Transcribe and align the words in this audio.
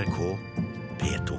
NRK 0.00 0.38
P2. 1.00 1.38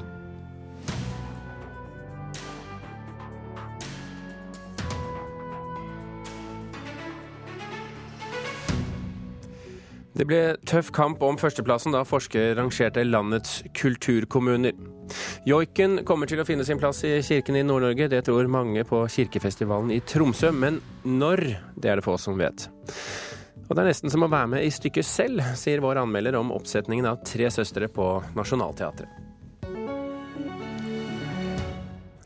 Det 10.13 10.27
ble 10.29 10.41
tøff 10.69 10.91
kamp 10.93 11.23
om 11.25 11.39
førsteplassen 11.41 11.95
da 11.95 12.03
forskere 12.05 12.53
rangerte 12.59 13.01
landets 13.07 13.63
kulturkommuner. 13.79 14.77
Joiken 15.49 16.03
kommer 16.05 16.29
til 16.29 16.43
å 16.43 16.45
finne 16.45 16.67
sin 16.67 16.77
plass 16.77 17.01
i 17.07 17.15
kirken 17.25 17.57
i 17.57 17.65
Nord-Norge, 17.65 18.11
det 18.11 18.21
tror 18.27 18.51
mange 18.51 18.85
på 18.85 19.01
kirkefestivalen 19.09 19.89
i 19.95 20.03
Tromsø. 20.05 20.53
Men 20.53 20.77
når, 21.01 21.47
det 21.81 21.89
er 21.95 21.97
det 21.97 22.05
få 22.05 22.19
som 22.21 22.37
vet. 22.37 22.69
Og 23.71 23.75
det 23.77 23.85
er 23.85 23.87
nesten 23.87 24.11
som 24.11 24.25
å 24.25 24.27
være 24.27 24.49
med 24.51 24.65
i 24.67 24.71
stykket 24.75 25.07
selv, 25.07 25.39
sier 25.55 25.79
vår 25.79 26.01
anmelder 26.01 26.35
om 26.35 26.49
oppsetningen 26.51 27.05
av 27.07 27.21
Tre 27.23 27.47
søstre 27.55 27.87
på 27.87 28.07
Nationaltheatret. 28.35 29.07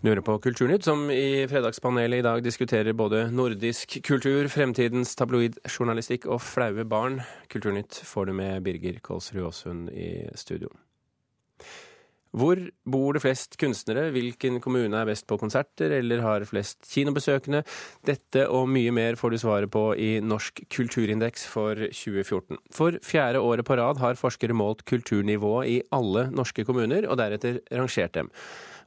Du 0.01 0.09
hører 0.09 0.23
på 0.25 0.39
Kulturnytt, 0.41 0.87
som 0.89 1.03
i 1.13 1.45
Fredagspanelet 1.49 2.23
i 2.23 2.25
dag 2.25 2.41
diskuterer 2.41 2.97
både 2.97 3.27
nordisk 3.29 3.93
kultur, 4.05 4.49
fremtidens 4.49 5.13
tabloidjournalistikk 5.21 6.25
og 6.33 6.41
flaue 6.41 6.81
barn. 6.89 7.21
Kulturnytt 7.53 8.01
får 8.09 8.31
du 8.31 8.35
med 8.41 8.65
Birger 8.65 8.97
Kolsrud 9.05 9.45
Aasund 9.45 9.93
i 9.93 10.25
studio. 10.33 10.73
Hvor 12.35 12.59
bor 12.83 13.15
det 13.15 13.21
flest 13.23 13.55
kunstnere? 13.61 14.09
Hvilken 14.11 14.59
kommune 14.63 14.99
er 14.99 15.07
best 15.07 15.23
på 15.29 15.37
konserter, 15.39 15.93
eller 16.01 16.23
har 16.25 16.43
flest 16.49 16.83
kinobesøkende? 16.91 17.61
Dette 18.07 18.43
og 18.51 18.67
mye 18.67 18.91
mer 18.95 19.15
får 19.19 19.31
du 19.31 19.39
svaret 19.39 19.71
på 19.71 19.85
i 19.95 20.09
Norsk 20.19 20.65
kulturindeks 20.75 21.45
for 21.47 21.79
2014. 21.87 22.59
For 22.75 22.99
fjerde 23.05 23.39
året 23.39 23.67
på 23.67 23.79
rad 23.79 24.03
har 24.03 24.19
forskere 24.19 24.57
målt 24.57 24.83
kulturnivået 24.89 25.71
i 25.71 25.81
alle 25.95 26.27
norske 26.35 26.67
kommuner, 26.67 27.07
og 27.07 27.21
deretter 27.23 27.61
rangert 27.71 28.17
dem. 28.19 28.31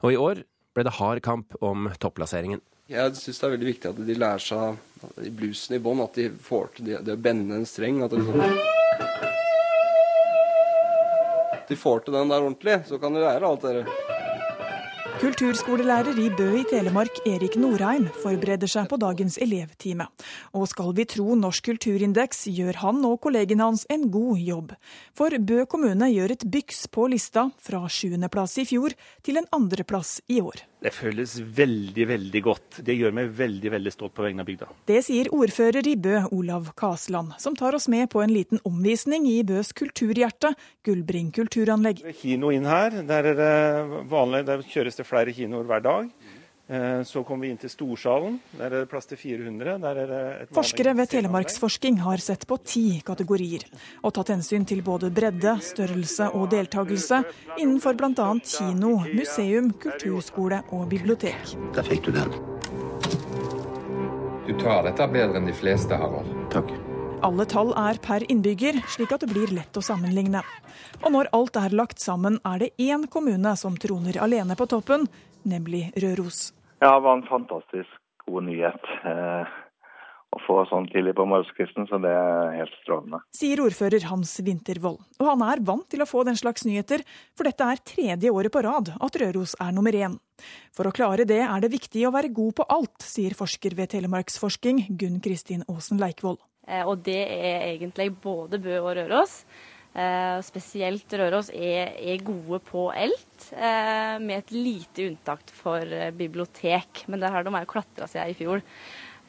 Og 0.05 0.13
i 0.13 0.21
år 0.21 0.43
ble 0.77 0.85
det 0.85 0.97
hard 0.99 1.23
kamp 1.25 1.57
om 1.65 1.89
topplasseringen. 1.97 2.61
Jeg 2.89 3.17
syns 3.17 3.37
det 3.37 3.45
er 3.45 3.51
veldig 3.53 3.67
viktig 3.67 3.89
at 3.89 3.99
de 4.05 4.15
lærer 4.17 4.41
seg 4.45 5.25
i 5.25 5.33
bluesen 5.33 5.77
i 5.77 5.81
bånn, 5.81 6.05
at 6.05 6.15
de 6.17 6.29
får 6.45 6.71
til 6.77 6.89
det, 6.89 7.03
det 7.05 7.17
å 7.17 7.21
bende 7.21 7.57
en 7.57 7.67
streng. 7.69 8.01
At 8.05 8.13
de, 8.13 8.21
liksom, 8.21 9.37
de 11.69 11.77
får 11.77 12.05
til 12.05 12.17
den 12.17 12.31
der 12.33 12.41
ordentlig, 12.41 12.81
så 12.89 12.97
kan 13.01 13.13
de 13.13 13.21
lære 13.23 13.45
alt 13.45 13.65
det 13.65 13.75
der. 13.79 14.17
Kulturskolelærer 15.19 16.15
i 16.15 16.29
Bø 16.31 16.45
i 16.61 16.63
Telemark, 16.63 17.17
Erik 17.27 17.57
Norheim, 17.59 18.05
forbereder 18.21 18.69
seg 18.71 18.85
på 18.87 18.95
dagens 19.01 19.35
elevtime. 19.43 20.05
Og 20.55 20.69
skal 20.71 20.93
vi 20.95 21.03
tro 21.11 21.35
Norsk 21.35 21.65
kulturindeks, 21.67 22.45
gjør 22.55 22.79
han 22.85 23.03
og 23.03 23.17
kollegene 23.25 23.67
hans 23.67 23.83
en 23.91 24.07
god 24.13 24.39
jobb. 24.39 24.71
For 25.11 25.35
Bø 25.35 25.65
kommune 25.67 26.07
gjør 26.13 26.37
et 26.37 26.47
byks 26.47 26.85
på 26.95 27.09
lista, 27.11 27.49
fra 27.59 27.83
sjuendeplass 27.91 28.61
i 28.63 28.67
fjor 28.69 28.95
til 29.19 29.41
en 29.41 29.49
andreplass 29.59 30.21
i 30.31 30.39
år. 30.39 30.63
Det 30.79 30.93
føles 30.95 31.33
veldig, 31.43 32.05
veldig 32.07 32.41
godt. 32.45 32.77
Det 32.87 32.93
gjør 32.95 33.11
meg 33.17 33.33
veldig 33.35 33.71
veldig 33.73 33.91
stolt 33.91 34.13
på 34.15 34.23
vegne 34.23 34.45
av 34.45 34.47
bygda. 34.47 34.69
Det 34.87 35.01
sier 35.03 35.27
ordfører 35.35 35.89
i 35.91 35.97
Bø, 35.99 36.21
Olav 36.31 36.69
Kasland, 36.79 37.33
som 37.43 37.57
tar 37.59 37.75
oss 37.75 37.89
med 37.91 38.07
på 38.13 38.23
en 38.23 38.31
liten 38.31 38.63
omvisning 38.63 39.27
i 39.27 39.41
Bøs 39.43 39.73
kulturhjerte, 39.75 40.53
Gullbring 40.87 41.33
kulturanlegg. 41.35 41.99
Kino 42.21 42.53
inn 42.55 42.69
her. 42.69 42.95
Der, 43.09 43.27
er 43.33 43.39
det 43.41 44.03
vanlig, 44.07 44.45
der 44.47 44.63
kjøres 44.71 44.95
det 44.95 45.07
flere 45.09 45.35
kinoer 45.35 45.67
hver 45.67 45.83
dag. 45.83 46.07
Eh, 46.69 47.03
Så 47.03 47.23
kommer 47.23 47.47
vi 47.47 47.49
inn 47.49 47.57
til 47.57 47.69
Storsalen. 47.69 48.35
Der 48.53 48.65
er 48.67 48.83
det 48.83 48.89
plass 48.91 49.07
til 49.09 49.17
400. 49.17 49.79
Der 49.81 50.01
er 50.03 50.07
det 50.11 50.41
et 50.43 50.51
Forskere 50.53 50.93
ved. 50.95 51.09
Telemarksforsking 51.09 51.97
har 52.03 52.21
sett 52.21 52.45
på 52.45 52.59
ti 52.61 53.01
kategorier, 53.05 53.65
og 54.03 54.13
tatt 54.13 54.29
hensyn 54.29 54.67
til 54.69 54.83
både 54.85 55.09
bredde, 55.09 55.55
størrelse 55.65 56.29
og 56.37 56.51
deltakelse 56.51 57.23
innenfor 57.57 57.97
bl.a. 57.97 58.27
kino, 58.45 58.99
museum, 59.15 59.71
kulturskole 59.81 60.61
og 60.69 60.85
bibliotek. 60.91 61.55
Der 61.73 61.89
fikk 61.89 62.05
du 62.05 62.11
den. 62.11 62.29
Du 64.45 64.53
tar 64.61 64.85
dette 64.85 65.09
bedre 65.09 65.41
enn 65.41 65.49
de 65.49 65.57
fleste, 65.57 65.97
Harald. 65.97 66.29
Takk. 66.53 66.69
Alle 67.25 67.45
tall 67.49 67.73
er 67.77 67.97
per 68.01 68.23
innbygger, 68.29 68.77
slik 68.93 69.11
at 69.11 69.25
det 69.25 69.33
blir 69.33 69.49
lett 69.57 69.73
å 69.75 69.83
sammenligne. 69.83 70.45
Og 71.01 71.11
når 71.11 71.33
alt 71.33 71.57
er 71.57 71.73
lagt 71.75 71.99
sammen, 71.99 72.37
er 72.45 72.61
det 72.61 72.71
én 72.77 73.09
kommune 73.09 73.57
som 73.57 73.75
troner 73.75 74.21
alene 74.21 74.55
på 74.55 74.69
toppen, 74.69 75.09
nemlig 75.49 75.89
Røros. 75.97 76.53
Ja, 76.79 76.93
det 76.95 77.03
var 77.05 77.17
en 77.17 77.27
fantastisk 77.27 77.97
god 78.25 78.45
nyhet 78.47 78.85
eh, 79.09 79.49
å 80.29 80.39
få 80.45 80.59
sånn 80.69 80.85
tidlig 80.91 81.15
på 81.17 81.25
morgenskvisten, 81.27 81.87
så 81.89 81.97
det 82.01 82.11
er 82.13 82.53
helt 82.59 82.75
strålende. 82.83 83.19
Sier 83.35 83.59
ordfører 83.63 84.05
Hans 84.11 84.35
Vintervold. 84.45 84.99
Og 85.19 85.25
han 85.25 85.41
er 85.47 85.63
vant 85.65 85.87
til 85.89 86.03
å 86.05 86.07
få 86.09 86.21
den 86.27 86.37
slags 86.39 86.63
nyheter, 86.69 87.01
for 87.35 87.49
dette 87.49 87.65
er 87.65 87.81
tredje 87.81 88.31
året 88.31 88.53
på 88.53 88.61
rad 88.63 88.93
at 88.95 89.17
Røros 89.23 89.55
er 89.59 89.73
nummer 89.75 89.97
én. 89.97 90.19
For 90.75 90.87
å 90.87 90.93
klare 90.95 91.25
det 91.27 91.41
er 91.43 91.65
det 91.65 91.71
viktig 91.73 92.05
å 92.07 92.13
være 92.15 92.31
god 92.31 92.59
på 92.61 92.67
alt, 92.77 93.01
sier 93.03 93.35
forsker 93.35 93.75
ved 93.75 93.91
Telemarksforsking 93.95 94.85
Gunn 95.01 95.17
Kristin 95.25 95.65
Aasen 95.67 95.99
Leikvoll. 95.99 96.37
Eh, 96.69 96.85
Og 96.85 97.01
det 97.03 97.19
er 97.25 97.65
egentlig 97.73 98.11
både 98.21 98.61
Bø 98.61 98.77
og 98.85 98.93
Røros. 99.01 99.41
Eh, 99.97 100.37
Spesielt 100.45 101.17
Røros 101.17 101.49
er, 101.49 101.95
er 101.97 102.23
gode 102.23 102.61
på 102.67 102.89
elt, 102.93 103.49
eh, 103.55 104.15
med 104.21 104.43
et 104.43 104.53
lite 104.53 105.09
unntak 105.09 105.49
for 105.55 105.81
eh, 105.81 106.11
bibliotek. 106.15 107.05
Men 107.09 107.23
der 107.23 107.33
har 107.33 107.45
de 107.45 107.53
jo 107.53 107.71
klatra 107.73 108.09
seg 108.09 108.33
i 108.33 108.37
fjor. 108.37 108.65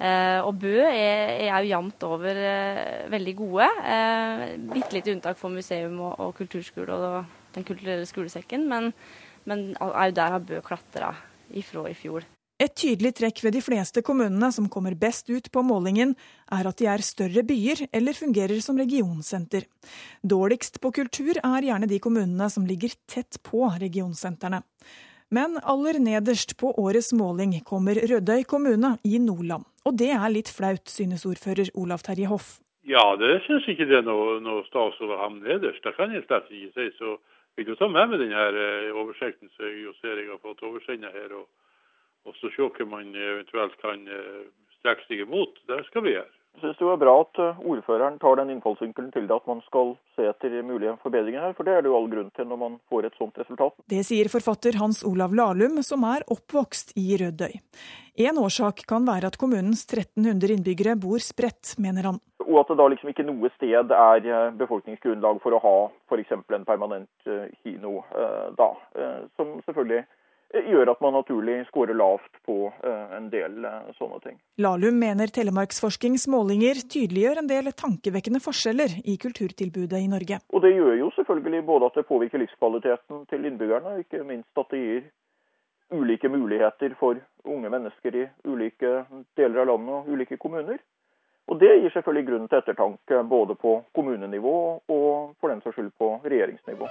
Uh, 0.00 0.40
Og 0.48 0.54
Bø 0.56 0.78
er, 0.80 1.34
er 1.44 1.58
jo 1.60 1.74
jevnt 1.74 2.04
over 2.08 2.38
uh, 2.40 3.10
veldig 3.12 3.34
gode. 3.36 3.66
Eh, 3.84 4.44
Bitte 4.72 4.96
lite 4.96 5.12
unntak 5.12 5.36
for 5.36 5.52
museum 5.52 5.98
og, 6.00 6.14
og 6.24 6.32
kulturskole 6.38 6.96
og 6.96 7.36
Den 7.52 7.66
kulturelle 7.68 8.06
skolesekken, 8.08 8.64
men, 8.70 8.92
men 9.44 9.74
òg 9.82 10.14
der 10.16 10.36
har 10.36 10.40
Bø 10.46 10.62
klatra 10.64 11.10
ifra 11.52 11.84
i 11.90 11.96
fjor. 11.98 12.24
Et 12.60 12.72
tydelig 12.76 13.14
trekk 13.16 13.38
ved 13.40 13.54
de 13.56 13.60
fleste 13.64 14.02
kommunene 14.04 14.50
som 14.52 14.66
kommer 14.68 14.92
best 14.92 15.30
ut 15.32 15.46
på 15.48 15.62
målingen, 15.64 16.10
er 16.52 16.66
at 16.68 16.76
de 16.76 16.88
er 16.92 17.00
større 17.00 17.40
byer 17.48 17.86
eller 17.88 18.12
fungerer 18.12 18.60
som 18.60 18.76
regionsenter. 18.76 19.64
Dårligst 20.20 20.76
på 20.84 20.90
kultur 20.92 21.40
er 21.40 21.64
gjerne 21.64 21.88
de 21.88 21.96
kommunene 22.04 22.50
som 22.52 22.66
ligger 22.68 22.92
tett 23.08 23.38
på 23.48 23.64
regionsentrene. 23.80 24.60
Men 25.32 25.56
aller 25.62 25.96
nederst 26.04 26.52
på 26.60 26.74
årets 26.82 27.14
måling 27.16 27.54
kommer 27.64 27.96
Rødøy 27.96 28.44
kommune 28.50 28.96
i 29.08 29.16
Nordland. 29.22 29.64
Og 29.88 29.96
det 29.96 30.10
er 30.12 30.28
litt 30.28 30.52
flaut, 30.52 30.84
synes 30.90 31.24
ordfører 31.24 31.72
Olav 31.80 32.04
Terje 32.04 32.28
Hoff. 32.28 32.58
Ja, 32.84 33.06
det 33.16 33.38
syns 33.46 33.64
ikke 33.72 33.88
det 33.88 34.02
er 34.02 34.04
noe, 34.04 34.36
noe 34.44 34.66
stas 34.68 35.00
å 35.00 35.08
havne 35.22 35.46
nederst. 35.46 35.80
Det 35.86 35.94
kan 35.96 36.12
jeg 36.12 36.26
slett 36.26 36.52
ikke 36.52 36.74
si. 36.76 36.90
Så 37.00 37.16
vil 37.56 37.70
du 37.70 37.74
ta 37.80 37.88
med 37.88 38.12
meg 38.12 38.20
denne 38.20 38.92
oversikten 39.00 39.48
som 39.54 39.64
jeg 39.64 39.96
Seri 40.02 40.28
har 40.28 40.42
fått 40.44 40.60
oversendt 40.66 41.08
her, 41.08 41.32
og, 41.40 41.48
og 42.26 42.36
så 42.40 42.50
se 42.54 42.66
hva 42.66 42.88
man 42.88 43.14
eventuelt 43.14 43.76
kan 43.82 44.04
eh, 44.08 44.44
strekke 44.80 45.08
seg 45.08 45.24
imot. 45.26 45.58
Det 45.68 45.82
skal 45.88 46.06
vi 46.06 46.16
gjøre. 46.16 46.30
Jeg 46.50 46.64
syns 46.64 46.78
det 46.80 46.86
var 46.88 46.98
bra 47.00 47.12
at 47.22 47.38
eh, 47.40 47.60
ordføreren 47.72 48.18
tar 48.20 48.36
den 48.40 48.50
innfallsvinkelen 48.56 49.12
til 49.14 49.28
det 49.30 49.36
at 49.36 49.46
man 49.48 49.62
skal 49.64 49.94
se 50.16 50.26
etter 50.28 50.56
mulige 50.66 50.96
forbedringer 51.04 51.46
her, 51.46 51.54
for 51.56 51.66
det 51.66 51.76
er 51.76 51.84
det 51.84 51.92
jo 51.92 51.96
all 51.96 52.10
grunn 52.10 52.32
til 52.36 52.48
når 52.50 52.60
man 52.60 52.76
får 52.90 53.06
et 53.08 53.18
sånt 53.20 53.38
resultat. 53.40 53.76
Det 53.88 54.02
sier 54.06 54.28
forfatter 54.32 54.76
Hans 54.80 55.04
Olav 55.06 55.34
Lahlum, 55.36 55.78
som 55.86 56.04
er 56.10 56.26
oppvokst 56.28 56.92
i 57.00 57.14
Rødøy. 57.22 57.54
En 58.26 58.42
årsak 58.42 58.82
kan 58.90 59.06
være 59.06 59.30
at 59.30 59.38
kommunens 59.40 59.86
1300 59.86 60.58
innbyggere 60.58 60.98
bor 61.00 61.22
spredt, 61.24 61.76
mener 61.80 62.10
han. 62.10 62.20
Og 62.44 62.58
at 62.60 62.72
det 62.72 62.80
da 62.80 62.88
liksom 62.90 63.12
ikke 63.12 63.24
noe 63.24 63.48
sted 63.54 63.94
er 63.94 64.26
eh, 64.26 64.54
befolkningsgrunnlag 64.60 65.38
for 65.44 65.54
å 65.54 65.62
ha 65.64 65.76
f.eks. 66.10 66.34
en 66.34 66.66
permanent 66.68 67.30
eh, 67.30 67.46
kino 67.62 68.02
eh, 68.10 68.48
da. 68.58 68.72
Eh, 68.98 69.20
Som 69.38 69.60
selvfølgelig 69.64 70.02
eh, 70.02 70.16
gjør 70.50 70.90
at 70.92 71.00
man 71.04 71.14
naturlig 71.14 71.56
scorer 71.68 71.94
lavt 71.94 72.40
på 72.46 72.72
eh, 72.82 73.14
en 73.16 73.28
del 73.32 73.64
eh, 73.64 73.92
sånne 73.98 74.18
ting. 74.24 74.36
Lahlum 74.62 74.98
mener 74.98 75.30
Telemarksforskings 75.34 76.26
målinger 76.32 76.82
tydeliggjør 76.90 77.42
en 77.42 77.50
del 77.50 77.70
tankevekkende 77.72 78.42
forskjeller 78.42 78.98
i 79.04 79.16
kulturtilbudet 79.20 80.02
i 80.02 80.10
Norge. 80.10 80.40
Og 80.50 80.64
det 80.64 80.74
gjør 80.74 80.98
jo 80.98 81.10
selvfølgelig 81.16 81.64
både 81.70 81.90
at 81.90 81.98
det 82.00 82.06
påvirker 82.10 82.42
livskvaliteten 82.42 83.26
til 83.30 83.50
innbyggerne, 83.50 83.96
og 83.96 84.04
ikke 84.06 84.24
minst 84.26 84.62
at 84.62 84.74
det 84.74 84.84
gir 84.84 85.10
ulike 85.90 86.30
muligheter 86.30 86.94
for 86.98 87.18
unge 87.44 87.70
mennesker 87.70 88.16
i 88.16 88.26
ulike 88.46 89.04
deler 89.38 89.62
av 89.62 89.70
landet 89.72 89.94
og 90.00 90.10
ulike 90.14 90.38
kommuner. 90.38 90.78
Og 91.50 91.58
det 91.58 91.70
gir 91.80 91.90
selvfølgelig 91.94 92.26
grunn 92.28 92.50
til 92.50 92.60
ettertanke 92.60 93.22
både 93.26 93.56
på 93.58 93.80
kommunenivå 93.96 94.56
og 94.86 95.34
for 95.40 95.50
den 95.50 95.62
saks 95.64 95.78
skyld 95.78 95.90
på 95.98 96.12
regjeringsnivå. 96.22 96.86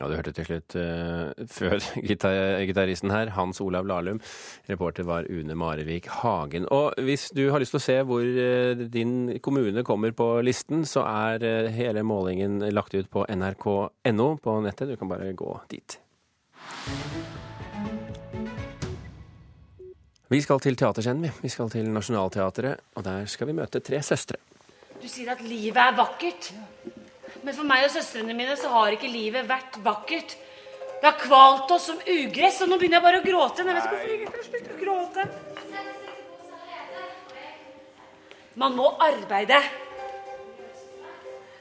Ja, 0.00 0.08
du 0.10 0.16
hørte 0.18 0.32
til 0.34 0.46
slutt 0.48 0.74
uh, 0.74 1.28
før 1.46 1.76
gitar 2.08 2.64
gitaristen 2.66 3.12
her, 3.14 3.30
Hans 3.36 3.60
Olav 3.62 3.86
Lahlum. 3.86 4.18
Reporter 4.66 5.06
var 5.06 5.28
Une 5.30 5.54
Marevik 5.54 6.08
Hagen. 6.10 6.66
Og 6.74 6.98
hvis 7.06 7.28
du 7.30 7.44
har 7.54 7.62
lyst 7.62 7.76
til 7.76 7.78
å 7.78 7.84
se 7.84 7.96
hvor 8.08 8.26
uh, 8.26 8.82
din 8.90 9.36
kommune 9.38 9.84
kommer 9.86 10.10
på 10.18 10.26
listen, 10.42 10.82
så 10.82 11.04
er 11.06 11.46
uh, 11.46 11.70
hele 11.70 12.02
målingen 12.02 12.58
lagt 12.74 12.96
ut 12.98 13.06
på 13.06 13.22
nrk.no 13.30 14.28
på 14.42 14.56
nettet. 14.66 14.90
Du 14.90 14.98
kan 14.98 15.14
bare 15.14 15.30
gå 15.30 15.52
dit. 15.70 15.98
Vi 20.34 20.42
skal 20.42 20.58
til 20.58 20.74
teaterscenen, 20.74 21.28
vi. 21.28 21.32
Vi 21.46 21.54
skal 21.54 21.70
til 21.70 21.86
Nationaltheatret, 21.94 22.82
og 22.98 23.06
der 23.06 23.30
skal 23.30 23.52
vi 23.52 23.60
møte 23.62 23.78
tre 23.78 24.02
søstre. 24.02 24.42
Du 24.98 25.06
sier 25.06 25.30
at 25.36 25.46
livet 25.46 25.78
er 25.78 25.94
vakkert. 25.94 26.50
Men 27.44 27.52
for 27.52 27.68
meg 27.68 27.84
og 27.84 27.92
søstrene 27.92 28.34
mine 28.36 28.56
så 28.56 28.70
har 28.72 28.94
ikke 28.94 29.10
livet 29.12 29.44
vært 29.48 29.76
vakkert. 29.84 30.36
Det 31.00 31.10
har 31.10 31.18
kvalt 31.20 31.72
oss 31.74 31.90
som 31.90 31.98
ugress, 32.00 32.62
og 32.64 32.70
nå 32.70 32.78
begynner 32.80 32.96
jeg 32.96 33.04
bare 33.04 33.20
å 33.20 33.24
gråte. 33.26 33.60
Jeg 33.60 33.68
vet 33.68 33.84
ikke 33.84 33.90
hvorfor 33.92 34.08
jeg 34.08 34.20
ikke 34.24 34.44
slutter 34.48 34.72
å 34.72 34.80
gråte. 34.80 35.22
Man 38.64 38.76
må 38.78 38.86
arbeide. 39.02 39.60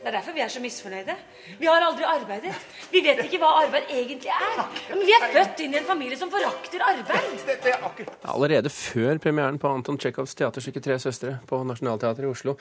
Det 0.04 0.10
er 0.12 0.18
derfor 0.18 0.36
vi 0.36 0.42
er 0.44 0.50
så 0.52 0.60
misfornøyde. 0.60 1.14
Vi 1.62 1.68
har 1.70 1.80
aldri 1.86 2.04
arbeidet. 2.04 2.52
Vi 2.92 3.00
vet 3.06 3.22
ikke 3.24 3.38
hva 3.40 3.54
arbeid 3.62 3.88
egentlig 3.88 4.34
er. 4.36 4.58
Men 4.90 5.06
vi 5.08 5.14
er 5.16 5.24
født 5.32 5.62
inn 5.64 5.78
i 5.78 5.80
en 5.80 5.88
familie 5.88 6.20
som 6.20 6.32
forakter 6.34 6.84
arbeid. 6.84 8.02
Allerede 8.34 8.72
før 8.76 9.22
premieren 9.24 9.62
på 9.64 9.72
Anton 9.72 9.96
Tsjekhovs 9.96 10.36
teaterstykke 10.36 10.84
'Tre 10.84 11.00
søstre' 11.00 11.38
på 11.48 11.62
Nationaltheatret 11.64 12.28
i 12.28 12.34
Oslo, 12.34 12.58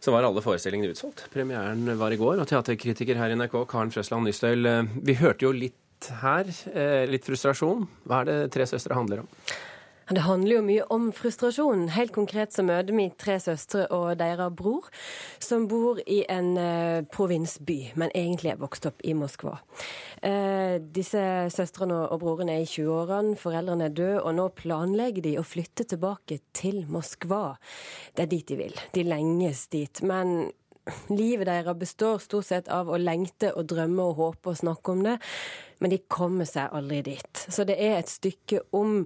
så 0.00 0.16
var 0.16 0.24
alle 0.24 0.40
forestillingene 0.40 0.96
utsolgt. 0.96 1.26
Premieren 1.34 1.84
var 2.00 2.16
i 2.16 2.16
går, 2.16 2.40
og 2.40 2.48
teaterkritiker 2.48 3.20
her 3.20 3.36
i 3.36 3.36
NRK, 3.36 3.66
Karen 3.68 3.92
Frøsland 3.92 4.24
Nystøyl, 4.24 4.64
eh, 4.64 4.88
vi 5.04 5.20
hørte 5.20 5.44
jo 5.44 5.52
litt 5.52 6.08
her, 6.22 6.48
eh, 6.72 7.04
litt 7.04 7.24
frustrasjon. 7.28 7.86
Hva 8.08 8.22
er 8.22 8.24
det 8.24 8.52
'Tre 8.52 8.64
søstre' 8.64 8.96
handler 8.96 9.20
om? 9.20 9.28
Det 10.08 10.22
handler 10.24 10.54
jo 10.54 10.60
mye 10.64 10.84
om 10.94 11.08
frustrasjon. 11.12 11.88
Helt 11.92 12.14
konkret 12.16 12.54
så 12.56 12.62
møter 12.64 12.96
vi 12.96 13.10
tre 13.20 13.36
søstre 13.44 13.84
og 13.92 14.14
deres 14.16 14.54
bror, 14.56 14.86
som 15.44 15.66
bor 15.68 16.00
i 16.08 16.22
en 16.32 16.54
eh, 16.56 17.02
provinsby, 17.12 17.92
men 18.00 18.12
egentlig 18.16 18.54
er 18.54 18.62
vokst 18.62 18.88
opp 18.88 19.04
i 19.04 19.12
Moskva. 19.18 19.58
Eh, 20.24 20.78
disse 20.80 21.20
søstrene 21.52 22.06
og 22.06 22.22
broren 22.22 22.48
er 22.52 22.64
i 22.64 22.70
20-årene, 22.70 23.36
foreldrene 23.36 23.90
er 23.90 23.96
døde, 23.98 24.22
og 24.22 24.38
nå 24.38 24.48
planlegger 24.56 25.26
de 25.28 25.34
å 25.36 25.44
flytte 25.44 25.84
tilbake 25.92 26.40
til 26.56 26.86
Moskva. 26.88 27.58
Det 28.16 28.24
er 28.24 28.32
dit 28.32 28.48
de 28.48 28.58
vil. 28.62 28.80
De 28.96 29.04
lenges 29.04 29.66
dit. 29.68 30.02
Men 30.08 30.48
livet 31.12 31.48
deres 31.48 31.76
består 31.76 32.20
stort 32.22 32.48
sett 32.48 32.68
av 32.72 32.88
å 32.88 32.96
lengte 33.00 33.52
og 33.52 33.68
drømme 33.68 34.08
og 34.08 34.20
håpe 34.22 34.52
og 34.52 34.60
snakke 34.60 34.94
om 34.94 35.04
det, 35.04 35.18
men 35.78 35.92
de 35.92 36.00
kommer 36.10 36.48
seg 36.48 36.72
aldri 36.74 37.02
dit. 37.06 37.44
Så 37.48 37.66
det 37.68 37.76
er 37.78 37.98
et 37.98 38.10
stykke 38.10 38.64
om 38.74 39.04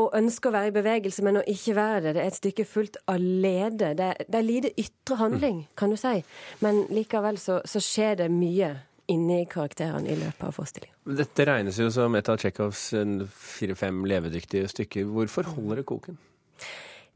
å 0.00 0.06
ønske 0.16 0.48
å 0.48 0.54
være 0.54 0.70
i 0.70 0.76
bevegelse, 0.76 1.24
men 1.24 1.40
å 1.40 1.44
ikke 1.48 1.74
være 1.76 2.00
det. 2.06 2.14
Det 2.16 2.22
er 2.22 2.30
et 2.32 2.38
stykke 2.38 2.64
fullt 2.68 2.96
av 3.12 3.20
lede. 3.20 3.92
Det, 3.98 4.08
det 4.24 4.38
er 4.38 4.46
lite 4.46 4.72
ytre 4.80 5.18
handling, 5.20 5.66
kan 5.76 5.92
du 5.92 5.98
si. 6.00 6.22
Men 6.64 6.86
likevel 6.92 7.38
så, 7.40 7.60
så 7.68 7.82
skjer 7.82 8.22
det 8.22 8.30
mye 8.32 8.72
inni 9.12 9.42
karakterene 9.50 10.08
i 10.08 10.16
løpet 10.16 10.48
av 10.48 10.56
forestillingen. 10.56 10.96
Dette 11.18 11.46
regnes 11.48 11.78
jo 11.80 11.88
som 11.92 12.14
et 12.16 12.28
av 12.30 12.38
Tsjekhovs 12.40 12.84
eh, 12.96 13.16
fire-fem 13.28 14.04
levedyktige 14.08 14.70
stykker. 14.70 15.08
Hvorfor 15.12 15.50
holder 15.56 15.82
det 15.82 15.88
koken? 15.90 16.20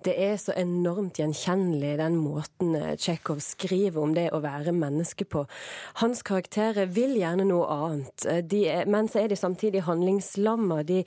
Det 0.04 0.12
er 0.22 0.36
så 0.38 0.52
enormt 0.54 1.18
gjenkjennelig, 1.18 1.96
den 1.98 2.18
måten 2.20 2.74
eh, 2.78 2.94
Tsjekhov 3.00 3.40
skriver 3.42 4.02
om 4.02 4.12
det 4.14 4.28
å 4.34 4.42
være 4.44 4.74
menneske 4.76 5.24
på. 5.24 5.46
Hans 6.02 6.22
karakterer 6.26 6.90
vil 6.92 7.16
gjerne 7.16 7.46
noe 7.48 7.66
annet, 7.72 8.26
eh, 8.28 8.42
de 8.44 8.66
men 8.86 9.08
så 9.10 9.22
er 9.22 9.32
de 9.32 9.40
samtidig 9.40 9.86
handlingslamma. 9.88 10.82
De, 10.86 11.00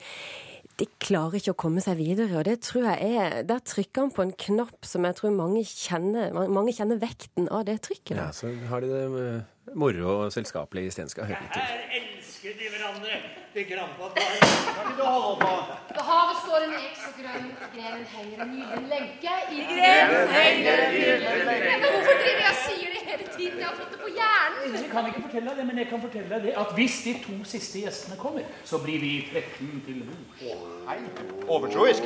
de 0.80 0.86
klarer 1.02 1.36
ikke 1.40 1.52
å 1.52 1.60
komme 1.60 1.82
seg 1.84 1.98
videre, 2.00 2.40
og 2.40 2.46
det 2.48 2.60
tror 2.64 2.86
jeg 2.88 3.16
er 3.20 3.42
Der 3.48 3.60
trykker 3.64 4.06
han 4.06 4.12
på 4.16 4.24
en 4.24 4.32
knapp 4.46 4.86
som 4.88 5.04
jeg 5.04 5.18
tror 5.18 5.34
mange 5.36 5.62
kjenner, 5.68 6.32
mange 6.32 6.72
kjenner 6.76 7.00
vekten 7.02 7.50
av 7.52 7.66
det 7.68 7.80
trykket. 7.84 8.16
Ja, 8.16 8.30
så 8.32 8.52
har 8.70 8.84
de 8.84 8.88
det 8.88 9.02
eh, 9.20 9.74
moro 9.76 10.14
og 10.14 10.32
selskapelig 10.32 10.88
i 10.88 10.94
Stenska. 10.94 11.28
Høre 11.28 11.42
litt. 11.44 11.58
Her 11.60 12.00
elsker 12.00 12.56
de 12.56 12.72
hverandre. 12.72 13.20
De 13.50 13.64
krampa 13.66 14.08
Kan 14.14 14.22
ikke 14.22 14.96
du 14.96 15.02
holde 15.04 15.36
på? 15.42 15.52
Ved 15.90 16.02
havet 16.06 16.36
står 16.44 16.66
en 16.66 16.74
eks 16.78 17.02
og 17.08 17.16
grønn, 17.18 17.48
grenen 17.74 18.04
henger 18.14 18.44
en 18.44 18.52
gyllen 18.56 18.86
lenke 18.92 19.32
i 19.50 19.64
grenen 19.72 20.34
henger 20.36 20.84
en 20.86 20.94
gyllen 20.96 21.42
lenke. 21.50 21.74
Hvorfor 21.84 22.20
driver 22.22 22.44
jeg 22.46 22.52
og 22.54 22.60
sier 22.64 22.79
hele 23.10 23.26
tiden? 23.36 23.58
Jeg 23.58 23.66
har 23.66 23.76
fått 23.78 23.92
det 23.94 24.00
på 24.00 24.10
hjernen. 24.16 24.74
Jeg 24.78 24.90
kan 24.92 25.08
ikke 25.10 25.22
fortelle 25.26 25.50
deg 25.50 25.60
det, 25.60 25.66
men 25.70 25.82
jeg 25.82 25.88
kan 25.92 26.02
fortelle 26.06 26.28
deg 26.34 26.48
det 26.48 26.56
at 26.62 26.74
hvis 26.78 26.98
de 27.06 27.14
to 27.26 27.36
siste 27.52 27.84
gjestene 27.84 28.18
kommer, 28.20 28.48
så 28.64 28.80
blir 28.82 28.98
vi 29.02 29.12
13 29.32 29.84
til 29.86 30.02
bords. 30.08 30.66
Hei. 30.88 30.98
Overtroisk. 31.46 32.02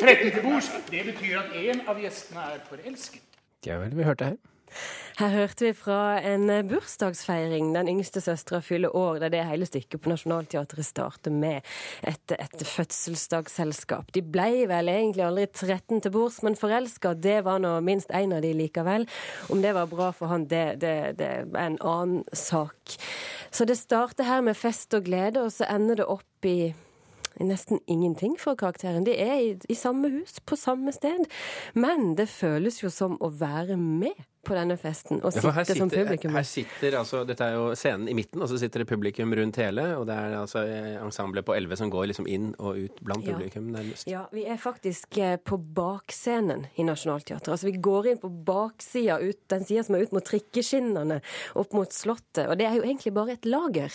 13 0.00 0.32
til 0.32 0.42
bords, 0.42 0.72
det 0.90 1.04
betyr 1.12 1.38
at 1.42 1.54
en 1.64 1.86
av 1.88 2.02
gjestene 2.02 2.50
er 2.54 2.66
forelsket. 2.70 3.22
Ja 3.66 3.80
vel, 3.80 3.96
vi 3.96 4.04
hørte 4.04 4.32
her. 4.32 4.42
Her 5.18 5.30
hørte 5.30 5.68
vi 5.68 5.72
fra 5.78 6.18
en 6.26 6.48
bursdagsfeiring. 6.68 7.68
Den 7.76 7.90
yngste 7.92 8.22
søstera 8.24 8.58
fyller 8.64 8.90
år. 8.96 9.20
Det 9.20 9.28
er 9.28 9.34
det 9.36 9.44
hele 9.46 9.68
stykket 9.68 10.02
på 10.02 10.10
Nationaltheatret 10.10 10.86
starter 10.86 11.30
med. 11.30 11.62
Et, 12.02 12.34
et 12.34 12.64
fødselsdagsselskap. 12.66 14.10
De 14.14 14.24
ble 14.26 14.64
vel 14.70 14.90
egentlig 14.90 15.26
aldri 15.26 15.46
13 15.46 16.02
til 16.02 16.14
bords, 16.14 16.40
men 16.42 16.58
forelska, 16.58 17.14
det 17.14 17.44
var 17.46 17.62
nå 17.62 17.76
minst 17.86 18.10
én 18.10 18.34
av 18.34 18.42
de 18.42 18.50
likevel. 18.58 19.06
Om 19.54 19.62
det 19.62 19.74
var 19.76 19.90
bra 19.92 20.10
for 20.16 20.32
han, 20.34 20.48
det, 20.50 20.80
det, 20.82 20.96
det 21.20 21.30
er 21.30 21.46
en 21.62 21.78
annen 21.78 22.24
sak. 22.34 22.98
Så 23.54 23.68
det 23.70 23.78
starter 23.78 24.26
her 24.26 24.42
med 24.42 24.58
fest 24.58 24.94
og 24.98 25.06
glede, 25.06 25.46
og 25.46 25.54
så 25.54 25.68
ender 25.70 26.02
det 26.02 26.10
opp 26.10 26.50
i 26.50 26.74
Nesten 27.42 27.80
ingenting 27.90 28.36
for 28.38 28.54
karakteren. 28.54 29.02
De 29.06 29.14
er 29.18 29.40
i, 29.42 29.48
i 29.68 29.74
samme 29.74 30.06
hus, 30.12 30.36
på 30.46 30.54
samme 30.56 30.92
sted. 30.94 31.26
Men 31.74 32.14
det 32.14 32.28
føles 32.30 32.78
jo 32.82 32.90
som 32.94 33.16
å 33.18 33.30
være 33.34 33.74
med 33.74 34.14
på 34.46 34.54
denne 34.56 34.76
festen 34.80 35.20
og 35.24 35.32
Ja, 35.34 35.40
sitter, 35.42 35.78
som 35.80 35.90
publikum. 35.92 36.34
Her 36.36 36.46
sitter 36.48 36.98
altså, 37.00 37.22
Dette 37.28 37.46
er 37.48 37.56
jo 37.58 37.70
scenen 37.78 38.08
i 38.12 38.14
midten, 38.16 38.42
og 38.44 38.48
så 38.50 38.58
sitter 38.60 38.84
det 38.84 38.88
publikum 38.90 39.32
rundt 39.34 39.56
hele. 39.60 39.86
Og 39.98 40.06
det 40.08 40.14
er 40.20 40.36
altså 40.38 40.62
eh, 40.68 40.94
ensemblet 41.02 41.46
på 41.48 41.54
elleve 41.56 41.76
som 41.80 41.90
går 41.92 42.08
liksom 42.12 42.28
inn 42.30 42.52
og 42.58 42.78
ut 42.84 43.02
blant 43.04 43.24
Ja. 43.24 43.32
publikum, 43.34 43.70
nærmest. 43.74 44.06
Ja, 44.10 44.26
vi 44.34 44.44
er 44.50 44.60
faktisk 44.60 45.18
eh, 45.18 45.36
på 45.40 45.56
bakscenen 45.58 46.66
i 46.76 46.84
Nationaltheatret. 46.86 47.48
Altså 47.54 47.70
vi 47.70 47.78
går 47.82 48.10
inn 48.12 48.20
på 48.22 48.30
baksida, 48.44 49.18
ut, 49.24 49.40
den 49.52 49.64
sida 49.64 49.84
som 49.86 49.96
er 49.98 50.04
ut 50.06 50.12
mot 50.16 50.24
trikkeskinnene, 50.28 51.20
opp 51.56 51.72
mot 51.76 51.92
Slottet. 51.94 52.46
Og 52.50 52.58
det 52.60 52.66
er 52.68 52.76
jo 52.78 52.84
egentlig 52.86 53.14
bare 53.16 53.36
et 53.38 53.48
lager. 53.48 53.94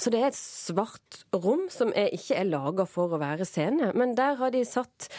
Så 0.00 0.10
det 0.12 0.22
er 0.22 0.30
et 0.32 0.38
svart 0.40 1.22
rom 1.34 1.66
som 1.72 1.92
er, 1.96 2.08
ikke 2.16 2.38
er 2.40 2.48
laga 2.50 2.86
for 2.88 3.12
å 3.12 3.20
være 3.20 3.46
scene, 3.48 3.92
men 3.98 4.14
der 4.18 4.38
har 4.40 4.50
de 4.54 4.64
satt 4.64 5.10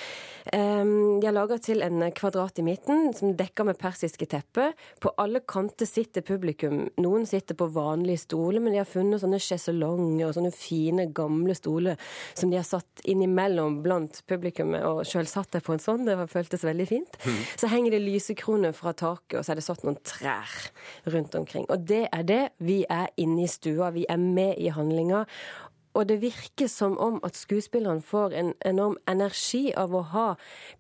de 0.51 1.23
har 1.23 1.35
laga 1.35 1.55
til 1.63 1.83
en 1.85 2.03
kvadrat 2.15 2.59
i 2.59 2.65
midten 2.65 3.13
som 3.15 3.35
dekker 3.39 3.67
med 3.69 3.79
persiske 3.79 4.25
tepper. 4.27 4.73
På 4.99 5.13
alle 5.21 5.39
kanter 5.47 5.87
sitter 5.87 6.25
publikum. 6.27 6.83
Noen 6.99 7.25
sitter 7.29 7.55
på 7.55 7.69
vanlige 7.71 8.25
stoler, 8.25 8.59
men 8.59 8.75
de 8.75 8.81
har 8.81 8.89
funnet 8.89 9.23
sånne 9.23 9.39
sjeselonger 9.41 10.27
og 10.27 10.35
sånne 10.35 10.51
fine, 10.55 11.07
gamle 11.15 11.55
stoler 11.55 11.99
som 12.33 12.51
de 12.51 12.59
har 12.59 12.67
satt 12.67 13.05
innimellom 13.07 13.79
blant 13.85 14.21
publikummet. 14.27 14.83
Og 14.87 15.05
sjøl 15.07 15.29
satt 15.29 15.55
jeg 15.55 15.65
på 15.65 15.77
en 15.77 15.83
sånn, 15.83 16.05
det 16.07 16.17
føltes 16.31 16.67
veldig 16.67 16.89
fint. 16.89 17.19
Så 17.55 17.71
henger 17.71 17.95
det 17.95 18.03
lysekroner 18.03 18.75
fra 18.75 18.91
taket, 18.97 19.39
og 19.39 19.45
så 19.45 19.53
er 19.53 19.61
det 19.61 19.67
satt 19.67 19.87
noen 19.87 19.99
trær 20.03 20.57
rundt 21.15 21.35
omkring. 21.39 21.67
Og 21.71 21.87
det 21.87 22.05
er 22.11 22.27
det. 22.27 22.43
Vi 22.59 22.81
er 22.91 23.07
inne 23.21 23.45
i 23.45 23.51
stua, 23.51 23.93
vi 23.95 24.03
er 24.09 24.19
med 24.21 24.57
i 24.59 24.71
handlinga. 24.73 25.25
Og 25.97 26.07
det 26.07 26.21
virker 26.21 26.69
som 26.71 26.95
om 27.01 27.19
at 27.27 27.35
skuespillerne 27.35 28.03
får 28.05 28.35
en 28.37 28.51
enorm 28.67 28.95
energi 29.11 29.73
av 29.77 29.93
å 29.95 30.03
ha 30.13 30.27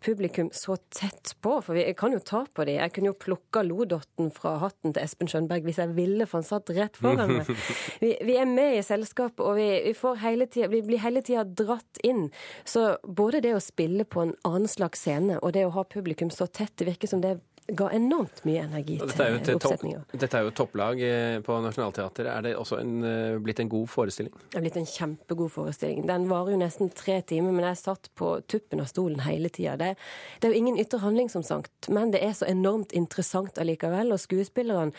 publikum 0.03 0.51
så 0.55 0.77
tett 0.93 1.33
på. 1.43 1.57
For 1.65 1.75
vi, 1.75 1.83
jeg 1.89 1.97
kan 1.99 2.15
jo 2.15 2.21
ta 2.23 2.43
på 2.47 2.65
dem. 2.67 2.79
Jeg 2.79 2.95
kunne 2.95 3.11
jo 3.11 3.17
plukka 3.19 3.63
lodotten 3.67 4.31
fra 4.35 4.55
hatten 4.63 4.95
til 4.95 5.03
Espen 5.03 5.31
Skjønberg 5.31 5.67
hvis 5.67 5.81
jeg 5.81 5.95
ville, 5.97 6.27
for 6.29 6.39
han 6.39 6.47
satt 6.47 6.71
rett 6.77 6.99
foran 7.01 7.35
meg. 7.37 7.51
Vi, 8.01 8.11
vi 8.25 8.33
er 8.39 8.47
med 8.49 8.77
i 8.79 8.83
selskapet, 8.85 9.41
og 9.45 9.55
vi, 9.59 9.67
vi, 9.85 9.91
får 9.97 10.15
hele 10.23 10.47
tida, 10.49 10.69
vi 10.71 10.79
blir 10.85 11.01
hele 11.03 11.21
tida 11.25 11.43
dratt 11.45 11.99
inn. 12.07 12.29
Så 12.65 12.95
både 13.03 13.41
det 13.43 13.53
å 13.53 13.61
spille 13.61 14.05
på 14.09 14.23
en 14.23 14.33
annen 14.47 14.69
slags 14.71 15.03
scene, 15.03 15.37
og 15.41 15.53
det 15.53 15.67
å 15.67 15.73
ha 15.75 15.83
publikum 15.85 16.31
så 16.33 16.47
tett, 16.47 16.73
det 16.79 16.87
virker 16.89 17.11
som 17.11 17.21
det 17.21 17.35
ga 17.77 17.87
enormt 17.95 18.41
mye 18.47 18.65
energi 18.65 18.97
Dette 18.99 19.25
er 19.25 19.37
til 19.37 19.45
til 19.51 19.59
oppsetninga. 19.59 20.01
dette 20.11 20.37
er 20.37 20.45
jo 20.47 20.51
topplag 20.55 21.01
eh, 21.05 21.39
på 21.45 21.57
Nationaltheatret. 21.63 22.27
Er 22.27 22.45
det 22.45 22.53
også 22.59 22.79
en, 22.81 23.03
eh, 23.07 23.37
blitt 23.43 23.61
en 23.63 23.69
god 23.71 23.87
forestilling? 23.91 24.33
Det 24.49 24.59
er 24.59 24.65
blitt 24.65 24.79
en 24.79 24.87
kjempegod 24.89 25.51
forestilling. 25.53 26.05
Den 26.07 26.27
varer 26.29 26.55
jo 26.55 26.61
nesten 26.61 26.91
tre 26.95 27.21
timer, 27.21 27.51
men 27.55 27.65
jeg 27.69 27.79
satt 27.81 28.09
på 28.19 28.33
tuppen 28.51 28.83
av 28.83 28.89
stolen 28.91 29.23
hele 29.25 29.49
tida. 29.49 29.77
Det, 29.79 29.95
det 30.39 30.49
er 30.49 30.53
jo 30.55 30.61
ingen 30.61 30.79
ytre 30.81 31.01
handling, 31.03 31.29
som 31.31 31.45
sagt, 31.47 31.89
men 31.89 32.11
det 32.11 32.23
er 32.25 32.35
så 32.37 32.49
enormt 32.49 32.95
interessant 32.97 33.59
allikevel. 33.61 34.11
Og 34.11 34.19
skuespillerne 34.19 34.91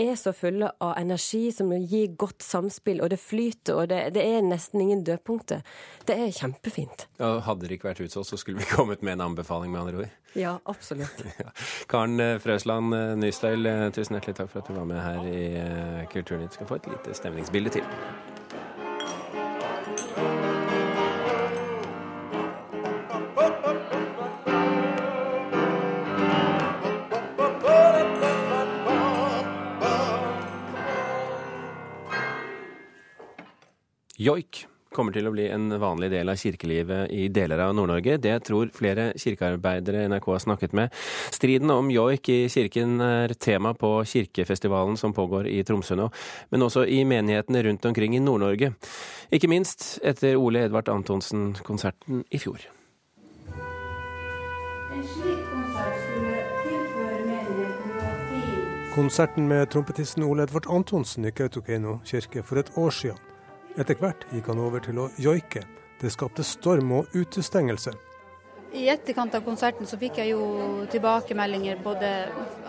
er 0.00 0.14
så 0.18 0.34
fulle 0.36 0.72
av 0.80 0.96
energi 0.98 1.50
som 1.54 1.72
gir 1.72 2.16
godt 2.18 2.42
samspill, 2.42 3.02
og 3.04 3.12
det 3.14 3.20
flyter, 3.22 3.76
og 3.76 3.90
det, 3.92 4.02
det 4.16 4.26
er 4.26 4.42
nesten 4.46 4.82
ingen 4.82 5.04
dødpunkter. 5.06 5.62
Det 6.08 6.16
er 6.16 6.34
kjempefint. 6.34 7.06
Ja, 7.20 7.36
hadde 7.46 7.68
det 7.68 7.78
ikke 7.78 7.92
vært 7.92 8.02
utsolgt, 8.06 8.32
så 8.32 8.40
skulle 8.40 8.62
vi 8.62 8.70
kommet 8.76 9.04
med 9.06 9.18
en 9.18 9.30
anbefaling, 9.30 9.70
med 9.72 9.84
andre 9.84 10.04
ord. 10.04 10.16
Ja, 10.38 10.60
absolutt. 10.70 11.24
Karen 12.00 12.20
eh, 12.20 12.38
Frøsland 12.40 12.94
eh, 12.94 13.16
Nystøyl, 13.20 13.66
eh, 13.66 13.90
tusen 13.92 14.16
hjertelig 14.16 14.38
takk 14.38 14.48
for 14.48 14.62
at 14.62 14.68
du 14.68 14.72
var 14.72 14.86
med 14.88 15.00
her 15.04 15.20
i 15.28 16.06
Kulturnytt. 16.08 16.56
Skal 16.56 16.66
få 16.66 16.80
et 16.80 16.88
lite 16.88 17.12
stemningsbilde 17.14 17.68
til. 17.68 17.84
Joik 34.20 34.69
kommer 34.94 35.14
til 35.14 35.28
å 35.28 35.32
bli 35.34 35.46
en 35.52 35.68
vanlig 35.80 36.10
del 36.12 36.30
av 36.32 36.38
kirkelivet 36.40 37.12
i 37.14 37.28
deler 37.32 37.62
av 37.64 37.74
Nord-Norge. 37.78 38.18
Det 38.22 38.34
tror 38.46 38.72
flere 38.74 39.10
kirkearbeidere 39.18 40.06
NRK 40.10 40.26
har 40.32 40.42
snakket 40.42 40.74
med. 40.76 40.96
Striden 41.34 41.70
om 41.74 41.92
joik 41.94 42.28
i 42.32 42.40
kirken 42.50 42.98
er 43.04 43.34
tema 43.38 43.74
på 43.78 43.92
kirkefestivalen 44.10 44.98
som 45.00 45.14
pågår 45.16 45.46
i 45.50 45.62
Tromsø 45.66 45.98
nå, 45.98 46.10
men 46.50 46.66
også 46.66 46.84
i 46.90 47.04
menighetene 47.06 47.62
rundt 47.68 47.86
omkring 47.86 48.18
i 48.18 48.24
Nord-Norge. 48.24 48.74
Ikke 49.30 49.50
minst 49.50 50.00
etter 50.02 50.36
Ole 50.40 50.66
Edvard 50.66 50.90
Antonsen-konserten 50.90 52.24
i 52.30 52.42
fjor. 52.42 52.66
En 54.90 55.06
slik 55.06 55.46
konsert 55.52 55.98
skulle 56.02 56.36
tilføre 56.64 57.24
menigheten 57.28 57.94
noe 57.94 58.14
fint. 58.32 58.94
Konserten 58.94 59.46
med 59.48 59.68
trompetisten 59.70 60.26
Ole 60.26 60.48
Edvard 60.48 60.66
Antonsen 60.66 61.30
i 61.30 61.30
Kautokeino 61.30 62.00
kirke 62.10 62.42
for 62.42 62.58
et 62.58 62.74
år 62.74 62.90
siden. 62.90 63.29
Etter 63.78 63.98
hvert 64.00 64.24
gikk 64.34 64.48
han 64.50 64.58
over 64.62 64.82
til 64.82 64.98
å 64.98 65.10
joike. 65.20 65.62
Det 66.00 66.10
skapte 66.10 66.44
storm 66.46 66.92
og 66.96 67.14
utestengelse. 67.14 67.92
I 68.72 68.86
etterkant 68.88 69.34
av 69.34 69.42
konserten 69.42 69.86
så 69.86 69.98
fikk 69.98 70.20
jeg 70.22 70.32
jo 70.32 70.84
tilbakemeldinger 70.92 71.80
både, 71.82 72.10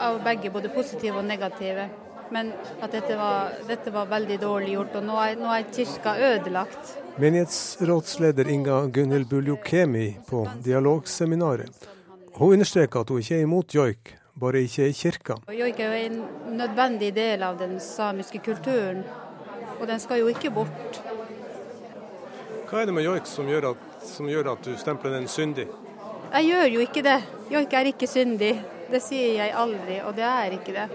av 0.02 0.18
begge, 0.26 0.50
både 0.54 0.72
positive 0.74 1.22
og 1.22 1.28
negative. 1.28 1.88
Men 2.32 2.54
at 2.82 2.94
dette 2.96 3.18
var, 3.20 3.54
dette 3.68 3.92
var 3.92 4.08
veldig 4.10 4.38
dårlig 4.42 4.74
gjort, 4.78 4.98
og 4.98 5.06
nå 5.06 5.18
er, 5.22 5.36
nå 5.40 5.52
er 5.52 5.68
kirka 5.76 6.16
ødelagt. 6.32 6.94
Menighetsrådsleder 7.22 8.50
Inga 8.50 8.86
Gunhild 8.88 9.28
Buljokemi 9.30 10.08
på 10.30 10.46
dialogseminaret. 10.64 11.90
Hun 12.38 12.56
understreker 12.56 13.04
at 13.04 13.12
hun 13.12 13.20
ikke 13.20 13.38
er 13.38 13.44
imot 13.46 13.76
joik, 13.76 14.14
bare 14.40 14.64
ikke 14.64 14.88
i 14.88 14.96
kirka. 14.96 15.38
Joik 15.54 15.82
er 15.84 15.92
jo 15.92 16.06
en 16.08 16.22
nødvendig 16.58 17.12
del 17.16 17.44
av 17.44 17.60
den 17.60 17.76
samiske 17.84 18.40
kulturen, 18.46 19.04
og 19.82 19.88
den 19.90 20.00
skal 20.00 20.22
jo 20.22 20.30
ikke 20.30 20.54
bort. 20.54 21.02
Hva 22.70 22.82
er 22.82 22.88
det 22.88 22.94
med 22.96 23.04
joik 23.04 23.26
som 23.28 23.50
gjør 23.50 23.74
at, 23.74 23.88
som 24.08 24.30
gjør 24.30 24.54
at 24.54 24.64
du 24.64 24.76
stempler 24.80 25.18
den 25.18 25.28
syndig? 25.28 25.66
Jeg 26.32 26.46
gjør 26.48 26.68
jo 26.72 26.84
ikke 26.86 27.02
det. 27.04 27.18
Joik 27.52 27.74
er 27.76 27.90
ikke 27.90 28.08
syndig. 28.08 28.54
Det 28.92 29.02
sier 29.04 29.34
jeg 29.42 29.56
aldri, 29.56 29.98
og 30.06 30.16
det 30.16 30.28
er 30.28 30.56
ikke 30.56 30.76
det. 30.76 30.86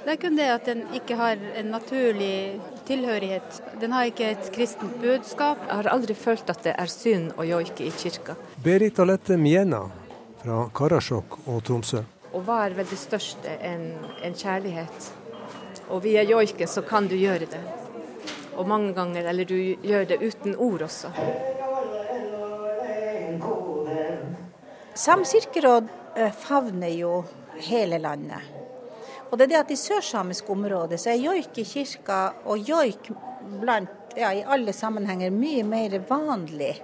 Det 0.00 0.14
er 0.14 0.20
kun 0.20 0.38
det 0.38 0.46
at 0.48 0.64
den 0.64 0.86
ikke 0.96 1.16
har 1.20 1.40
en 1.60 1.66
naturlig 1.74 2.60
tilhørighet. 2.88 3.58
Den 3.82 3.92
har 3.92 4.08
ikke 4.08 4.30
et 4.32 4.48
kristent 4.54 4.96
budskap. 5.02 5.60
Jeg 5.66 5.76
har 5.82 5.90
aldri 5.92 6.16
følt 6.16 6.48
at 6.48 6.62
det 6.64 6.72
er 6.72 6.92
synd 6.92 7.34
å 7.36 7.44
joike 7.44 7.84
i 7.84 7.92
kirka. 7.92 8.38
Berit 8.64 8.98
Alette 9.04 9.36
Miena 9.36 9.82
fra 10.40 10.62
Karasjok 10.72 11.36
og 11.44 11.60
Tromsø. 11.68 12.00
Og 12.32 12.46
hva 12.46 12.62
er 12.64 12.78
veldig 12.78 12.96
størst 12.96 13.44
enn 13.58 13.90
en 14.24 14.38
kjærlighet? 14.38 15.12
Og 15.90 16.00
via 16.06 16.24
joiken 16.24 16.70
så 16.70 16.80
kan 16.86 17.10
du 17.10 17.18
gjøre 17.20 17.50
det. 17.50 17.62
Og 18.60 18.68
mange 18.68 18.92
ganger, 18.92 19.24
eller 19.30 19.48
du 19.48 19.56
gjør 19.56 20.04
det 20.10 20.20
uten 20.20 20.56
ord 20.60 20.84
også. 20.84 21.08
Samkirkeråd 25.00 25.86
eh, 26.16 26.32
favner 26.32 26.92
jo 26.92 27.22
hele 27.64 27.98
landet. 27.98 28.44
Og 29.30 29.38
det 29.38 29.46
er 29.46 29.52
det 29.52 29.60
at 29.60 29.70
I 29.72 29.78
sørsamisk 29.78 30.50
område 30.50 30.98
så 30.98 31.12
er 31.12 31.22
joik 31.22 31.56
i 31.62 31.64
kirka 31.64 32.18
og 32.44 32.68
joik 32.68 33.08
blant, 33.62 34.12
ja, 34.18 34.32
i 34.34 34.42
alle 34.42 34.74
sammenhenger 34.76 35.30
mye 35.32 35.64
mer 35.64 35.96
vanlig 36.08 36.74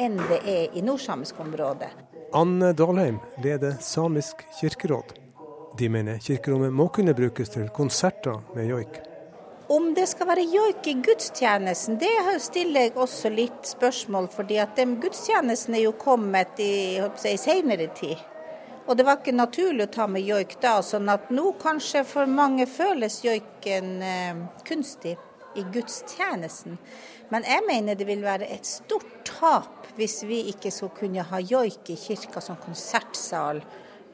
enn 0.00 0.16
det 0.30 0.40
er 0.48 0.74
i 0.74 0.82
nordsamisk 0.82 1.38
område. 1.44 1.90
Anne 2.32 2.72
Dalheim 2.72 3.20
leder 3.44 3.76
Samisk 3.80 4.40
kirkeråd. 4.58 5.12
De 5.78 5.88
mener 5.92 6.18
kirkerommet 6.18 6.72
må 6.72 6.88
kunne 6.88 7.14
brukes 7.14 7.52
til 7.52 7.68
konserter 7.76 8.40
med 8.56 8.72
joik. 8.72 9.11
Om 9.72 9.94
det 9.96 10.04
skal 10.10 10.28
være 10.28 10.42
joik 10.52 10.86
i 10.90 10.92
gudstjenesten, 11.00 11.96
det 11.96 12.10
stiller 12.44 12.90
jeg 12.90 12.96
også 13.00 13.30
litt 13.32 13.70
spørsmål, 13.70 14.26
fordi 14.28 14.58
at 14.60 14.76
de 14.76 14.84
er 14.84 15.78
jo 15.80 15.94
kommet 15.96 16.60
i, 16.60 17.00
i 17.00 17.38
senere 17.40 17.86
tid. 17.96 18.20
Og 18.84 18.98
det 18.98 19.06
var 19.06 19.22
ikke 19.22 19.32
naturlig 19.32 19.86
å 19.86 19.92
ta 19.94 20.06
med 20.10 20.26
joik 20.28 20.58
da, 20.60 20.74
sånn 20.84 21.08
at 21.08 21.30
nå 21.32 21.54
kanskje 21.62 22.02
for 22.04 22.28
mange 22.28 22.66
føles 22.68 23.22
joiken 23.24 24.02
eh, 24.04 24.42
kunstig 24.68 25.14
i 25.56 25.64
gudstjenesten. 25.72 26.76
Men 27.32 27.48
jeg 27.48 27.64
mener 27.64 27.96
det 27.96 28.10
vil 28.10 28.26
være 28.26 28.50
et 28.52 28.68
stort 28.68 29.22
tap 29.24 29.88
hvis 29.96 30.18
vi 30.28 30.42
ikke 30.52 30.74
skulle 30.74 30.98
kunne 30.98 31.24
ha 31.32 31.40
joik 31.40 31.94
i 31.94 31.96
kirka 31.96 32.44
som 32.44 32.60
konsertsal 32.60 33.64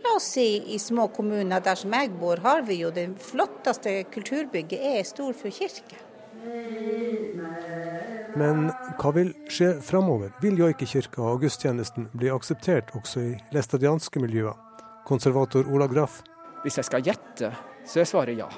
La 0.05 0.15
oss 0.17 0.29
si 0.35 0.75
i 0.75 0.79
små 0.79 1.09
kommuner 1.15 1.63
der 1.65 1.79
som 1.79 1.95
jeg 1.95 2.13
bor, 2.21 2.41
har 2.45 2.63
vi 2.67 2.81
jo 2.83 2.91
det 2.95 3.09
flotteste 3.23 4.03
kulturbygget 4.13 4.85
er 4.93 5.03
Storfjord 5.07 5.57
kirke. 5.59 5.99
Men 8.39 8.69
hva 9.01 9.11
vil 9.17 9.33
skje 9.51 9.73
framover? 9.85 10.31
Vil 10.43 10.61
joikekirka 10.61 11.25
og 11.25 11.43
gudstjenesten 11.43 12.09
bli 12.15 12.31
akseptert 12.31 12.93
også 12.99 13.25
i 13.25 13.33
læstadianske 13.55 14.23
miljøer? 14.23 14.55
Konservator 15.09 15.67
Ola 15.73 15.89
Graff. 15.91 16.23
Hvis 16.63 16.79
jeg 16.79 16.87
skal 16.89 17.05
gjette, 17.07 17.53
så 17.87 18.03
er 18.03 18.09
svaret 18.09 18.39
ja. 18.39 18.49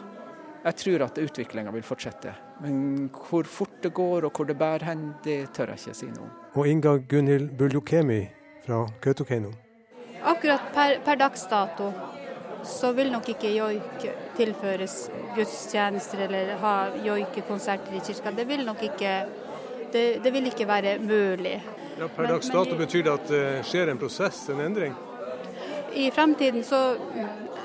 Jeg 0.61 0.77
tror 0.77 1.07
at 1.07 1.19
utviklinga 1.23 1.73
vil 1.73 1.85
fortsette. 1.87 2.35
Men 2.61 3.09
hvor 3.15 3.49
fort 3.49 3.81
det 3.83 3.95
går 3.97 4.29
og 4.29 4.37
hvor 4.37 4.49
det 4.51 4.59
bærer 4.61 4.85
hen, 4.91 5.07
det 5.25 5.55
tør 5.57 5.73
jeg 5.73 5.87
ikke 5.87 5.97
si 5.97 6.11
noe 6.13 6.27
om. 6.27 6.37
Og 6.61 6.69
Inga 6.69 6.99
Gunhild 7.09 7.55
Buljokemi 7.57 8.23
fra 8.67 8.85
Kautokeino. 9.01 9.55
Akkurat 10.23 10.73
per, 10.75 10.99
per 11.05 11.17
dags 11.17 11.47
dato 11.49 11.93
så 12.65 12.93
vil 12.93 13.09
nok 13.13 13.29
ikke 13.33 13.51
joik 13.55 14.03
tilføres 14.37 14.97
gudstjenester 15.37 16.27
eller 16.27 16.57
ha 16.61 16.75
joikekonserter 17.05 17.97
i 17.97 18.03
kirka. 18.05 18.33
Det 18.37 18.45
vil 18.49 18.65
nok 18.67 18.83
ikke, 18.91 19.15
det, 19.93 20.05
det 20.25 20.33
vil 20.35 20.51
ikke 20.51 20.69
være 20.69 20.99
mulig. 21.01 21.57
Ja, 22.01 22.09
per 22.09 22.29
dags 22.29 22.49
dato 22.53 22.77
betyr 22.77 23.07
det 23.07 23.15
at 23.15 23.31
det 23.33 23.45
skjer 23.69 23.93
en 23.93 24.01
prosess, 24.01 24.43
en 24.53 24.61
endring? 24.65 24.95
I 25.93 26.11
fremtiden 26.15 26.63
så 26.65 26.79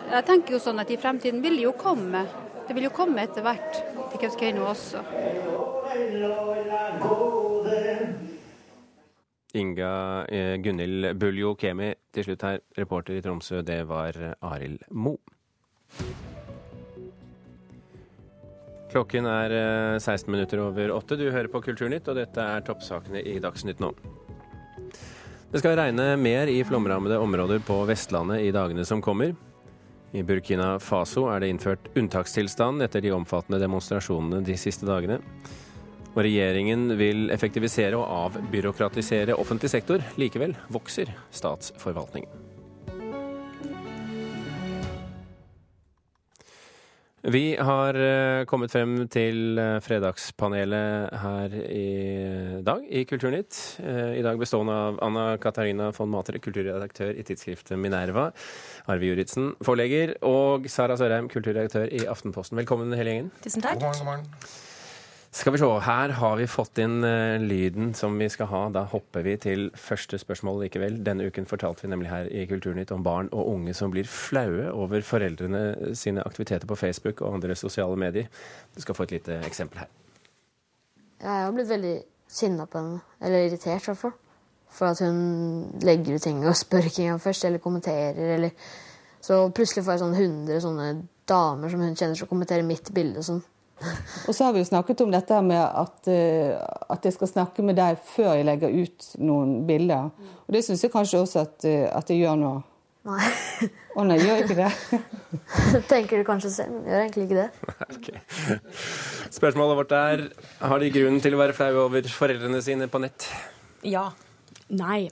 Jeg 0.06 0.26
tenker 0.26 0.54
jo 0.54 0.60
sånn 0.62 0.78
at 0.82 0.90
i 0.94 1.00
fremtiden 1.02 1.42
vil 1.42 1.58
jo 1.58 1.72
komme. 1.74 2.22
Det 2.68 2.76
vil 2.78 2.86
jo 2.86 2.92
komme 2.94 3.24
etter 3.26 3.42
hvert 3.42 3.80
til 4.12 4.22
Kautokeino 4.22 4.68
også. 4.70 5.02
Inga 9.56 10.26
eh, 10.28 10.56
Gunhild 10.60 11.14
Buljo 11.20 11.56
Kemi 11.60 11.94
til 12.14 12.28
slutt 12.28 12.44
her. 12.44 12.62
Reporter 12.78 13.16
i 13.16 13.24
Tromsø, 13.24 13.62
det 13.64 13.82
var 13.88 14.18
Arild 14.44 14.84
Mo. 14.92 15.16
Klokken 18.96 19.26
er 19.28 19.52
16 20.00 20.12
eh, 20.14 20.32
minutter 20.32 20.62
over 20.64 20.94
åtte. 20.96 21.18
Du 21.20 21.26
hører 21.28 21.50
på 21.52 21.60
Kulturnytt, 21.66 22.08
og 22.08 22.16
dette 22.16 22.40
er 22.40 22.64
toppsakene 22.64 23.20
i 23.28 23.40
Dagsnytt 23.44 23.82
nå. 23.84 23.90
Det 25.52 25.60
skal 25.60 25.76
regne 25.80 26.14
mer 26.20 26.48
i 26.52 26.62
flomrammede 26.68 27.18
områder 27.20 27.60
på 27.64 27.82
Vestlandet 27.90 28.46
i 28.46 28.54
dagene 28.56 28.86
som 28.88 29.04
kommer. 29.04 29.34
I 30.16 30.24
Burkina 30.24 30.78
Faso 30.80 31.26
er 31.28 31.44
det 31.44 31.50
innført 31.52 31.90
unntakstilstand 32.00 32.84
etter 32.86 33.04
de 33.04 33.12
omfattende 33.12 33.60
demonstrasjonene 33.60 34.40
de 34.48 34.56
siste 34.60 34.88
dagene. 34.88 35.20
Og 36.16 36.24
regjeringen 36.24 36.96
vil 36.96 37.28
effektivisere 37.36 38.00
og 38.00 38.08
avbyråkratisere 38.40 39.36
offentlig 39.36 39.74
sektor. 39.76 40.04
Likevel 40.20 40.56
vokser 40.72 41.12
statsforvaltningen. 41.36 42.46
Vi 47.26 47.56
har 47.58 47.98
eh, 47.98 48.44
kommet 48.46 48.70
frem 48.70 49.08
til 49.10 49.58
eh, 49.58 49.80
fredagspanelet 49.82 51.16
her 51.24 51.56
i 51.74 52.60
dag 52.62 52.84
i 52.86 53.02
Kulturnytt. 53.10 53.58
Eh, 53.82 54.20
I 54.20 54.22
dag 54.22 54.38
bestående 54.38 54.76
av 54.78 55.00
Anna 55.02 55.24
Katarina 55.42 55.90
von 55.98 56.12
Matre, 56.14 56.38
kulturredaktør 56.38 57.18
i 57.18 57.26
tidsskriftet 57.26 57.82
Minerva. 57.82 58.28
Arve 58.86 59.10
Juritzen, 59.10 59.56
forlegger, 59.66 60.20
og 60.22 60.70
Sara 60.70 61.00
Sørheim, 61.02 61.32
kulturredaktør 61.34 61.90
i 61.90 62.06
Aftenposten. 62.06 62.62
Velkommen 62.62 62.94
hele 62.94 63.18
gjengen. 63.18 63.34
Tusen 63.42 63.66
takk. 63.66 63.82
God 63.82 63.90
morgen, 63.90 64.06
god 64.06 64.12
morgen. 64.14 64.65
Skal 65.36 65.52
vi 65.52 65.60
se, 65.60 65.68
her 65.84 66.14
har 66.16 66.38
vi 66.40 66.46
fått 66.48 66.80
inn 66.80 67.04
uh, 67.04 67.36
lyden 67.44 67.90
som 67.94 68.14
vi 68.16 68.30
skal 68.32 68.48
ha. 68.48 68.60
Da 68.72 68.86
hopper 68.88 69.26
vi 69.26 69.34
til 69.44 69.66
første 69.76 70.16
spørsmål 70.22 70.62
likevel. 70.64 71.02
Denne 71.04 71.26
uken 71.28 71.48
fortalte 71.50 71.84
vi 71.84 71.90
nemlig 71.92 72.08
her 72.08 72.30
i 72.32 72.46
Kulturnytt 72.48 72.94
om 72.96 73.04
barn 73.04 73.28
og 73.36 73.50
unge 73.52 73.74
som 73.76 73.92
blir 73.92 74.08
flaue 74.08 74.70
over 74.72 75.04
foreldrene 75.04 75.92
sine 76.00 76.24
aktiviteter 76.24 76.70
på 76.70 76.78
Facebook 76.80 77.20
og 77.20 77.36
andre 77.36 77.58
sosiale 77.60 78.00
medier. 78.00 78.30
Du 78.76 78.80
skal 78.80 78.96
få 78.96 79.04
et 79.10 79.18
lite 79.18 79.42
eksempel 79.44 79.82
her. 79.84 79.90
Jeg 81.20 81.44
har 81.44 81.52
blitt 81.58 81.70
veldig 81.70 81.96
sinna 82.32 82.68
på 82.72 82.80
henne. 82.80 83.02
Eller 83.20 83.50
irritert, 83.50 83.84
i 83.84 83.90
hvert 83.90 84.00
fall. 84.06 84.14
For 84.72 84.94
at 84.94 85.02
hun 85.04 85.20
legger 85.84 86.16
ut 86.16 86.24
ting 86.24 86.40
og 86.48 86.56
spør 86.56 86.88
ikke 86.88 87.10
engang 87.10 87.20
først, 87.26 87.44
eller 87.44 87.64
kommenterer, 87.64 88.38
eller 88.38 88.56
Så 89.26 89.42
plutselig 89.50 89.84
får 89.84 89.96
jeg 89.96 90.00
sånn 90.06 90.16
100 90.16 90.60
sånne 90.62 90.88
damer 91.28 91.72
som 91.74 91.82
hun 91.82 91.96
kjenner, 91.98 92.16
som 92.16 92.30
kommenterer 92.30 92.64
mitt 92.64 92.94
bilde 92.94 93.20
og 93.20 93.28
sånn. 93.28 93.44
Og 94.26 94.36
så 94.36 94.46
har 94.46 94.54
vi 94.56 94.62
jo 94.62 94.68
snakket 94.70 95.02
om 95.04 95.12
dette 95.12 95.40
med 95.46 95.60
at, 95.60 96.08
uh, 96.08 96.94
at 96.96 97.06
jeg 97.06 97.16
skal 97.18 97.32
snakke 97.32 97.66
med 97.66 97.78
deg 97.80 98.00
før 98.14 98.38
jeg 98.38 98.48
legger 98.48 98.72
ut 98.72 99.10
noen 99.20 99.58
bilder. 99.68 100.14
Og 100.46 100.56
det 100.56 100.64
syns 100.66 100.86
jeg 100.86 100.94
kanskje 100.94 101.22
også 101.26 101.44
at, 101.44 101.68
uh, 101.68 101.90
at 102.00 102.14
jeg 102.14 102.24
gjør 102.24 102.40
nå 102.40 102.56
Nei. 103.06 103.28
Å 103.94 104.04
nei, 104.08 104.16
gjør 104.18 104.40
ikke 104.42 104.56
det? 104.58 104.70
Tenker 105.92 106.18
du 106.18 106.26
kanskje 106.26 106.50
selv, 106.56 106.72
men 106.74 106.88
gjør 106.90 107.04
egentlig 107.04 107.26
ikke 107.28 107.44
det. 107.44 108.56
Spørsmålet 109.38 109.78
vårt 109.78 109.94
er 109.94 110.24
har 110.58 110.82
de 110.82 110.90
grunn 110.96 111.20
til 111.22 111.38
å 111.38 111.42
være 111.44 111.54
flaue 111.54 111.84
over 111.84 112.10
foreldrene 112.10 112.64
sine 112.66 112.88
på 112.90 113.04
nett? 113.04 113.28
Ja. 113.86 114.08
Nei. 114.74 115.04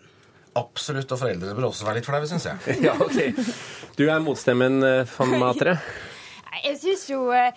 Absolutt, 0.57 1.13
og 1.13 1.21
foreldrene 1.21 1.53
bør 1.57 1.69
også 1.69 1.85
være 1.85 2.01
litt 2.01 2.09
flaue, 2.09 2.25
syns 2.29 2.49
jeg. 2.49 2.79
ja, 2.87 2.97
ok. 2.97 3.45
Du 3.99 4.07
er 4.07 4.25
motstemmen, 4.25 4.81
eh, 4.89 5.23
Matre. 5.37 5.77
Jeg 6.63 6.77
syns 6.81 7.05
jo 7.09 7.31
eh, 7.33 7.53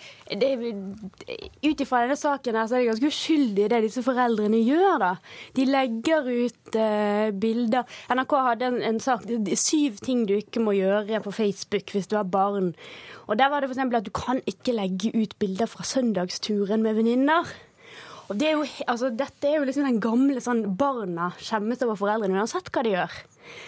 Ut 1.67 1.83
ifra 1.83 2.01
denne 2.03 2.17
saken 2.19 2.57
her, 2.57 2.67
så 2.67 2.77
er 2.77 2.83
det 2.83 2.89
ganske 2.91 3.11
uskyldig 3.11 3.67
det 3.71 3.81
disse 3.85 4.03
foreldrene 4.05 4.61
gjør, 4.63 4.97
da. 5.03 5.11
De 5.57 5.67
legger 5.67 6.27
ut 6.27 6.77
uh, 6.79 7.29
bilder 7.37 7.85
NRK 8.13 8.35
hadde 8.47 8.71
en, 8.71 8.79
en 8.89 8.99
sak 9.03 9.25
Syv 9.57 10.01
ting 10.03 10.25
du 10.29 10.35
ikke 10.37 10.63
må 10.63 10.73
gjøre 10.77 11.21
på 11.23 11.33
Facebook 11.35 11.93
hvis 11.93 12.09
du 12.09 12.17
har 12.17 12.27
barn. 12.31 12.73
Og 13.27 13.37
der 13.39 13.51
var 13.51 13.61
det 13.61 13.69
f.eks. 13.69 13.83
at 13.83 14.07
du 14.07 14.13
kan 14.15 14.41
ikke 14.47 14.75
legge 14.75 15.11
ut 15.15 15.35
bilder 15.39 15.69
fra 15.69 15.83
søndagsturen 15.83 16.83
med 16.83 16.97
venninner. 16.99 17.47
Og 18.27 18.35
det 18.39 18.49
er 18.49 18.57
jo, 18.57 18.67
altså, 18.91 19.09
dette 19.15 19.47
er 19.47 19.59
jo 19.59 19.65
liksom 19.67 19.87
den 19.87 20.01
gamle 20.03 20.43
sånn 20.43 20.65
barna 20.77 21.31
skjemmes 21.39 21.81
over 21.85 21.99
foreldrene 21.99 22.41
uansett 22.41 22.71
hva 22.73 22.83
de 22.83 22.95
gjør. 22.97 23.17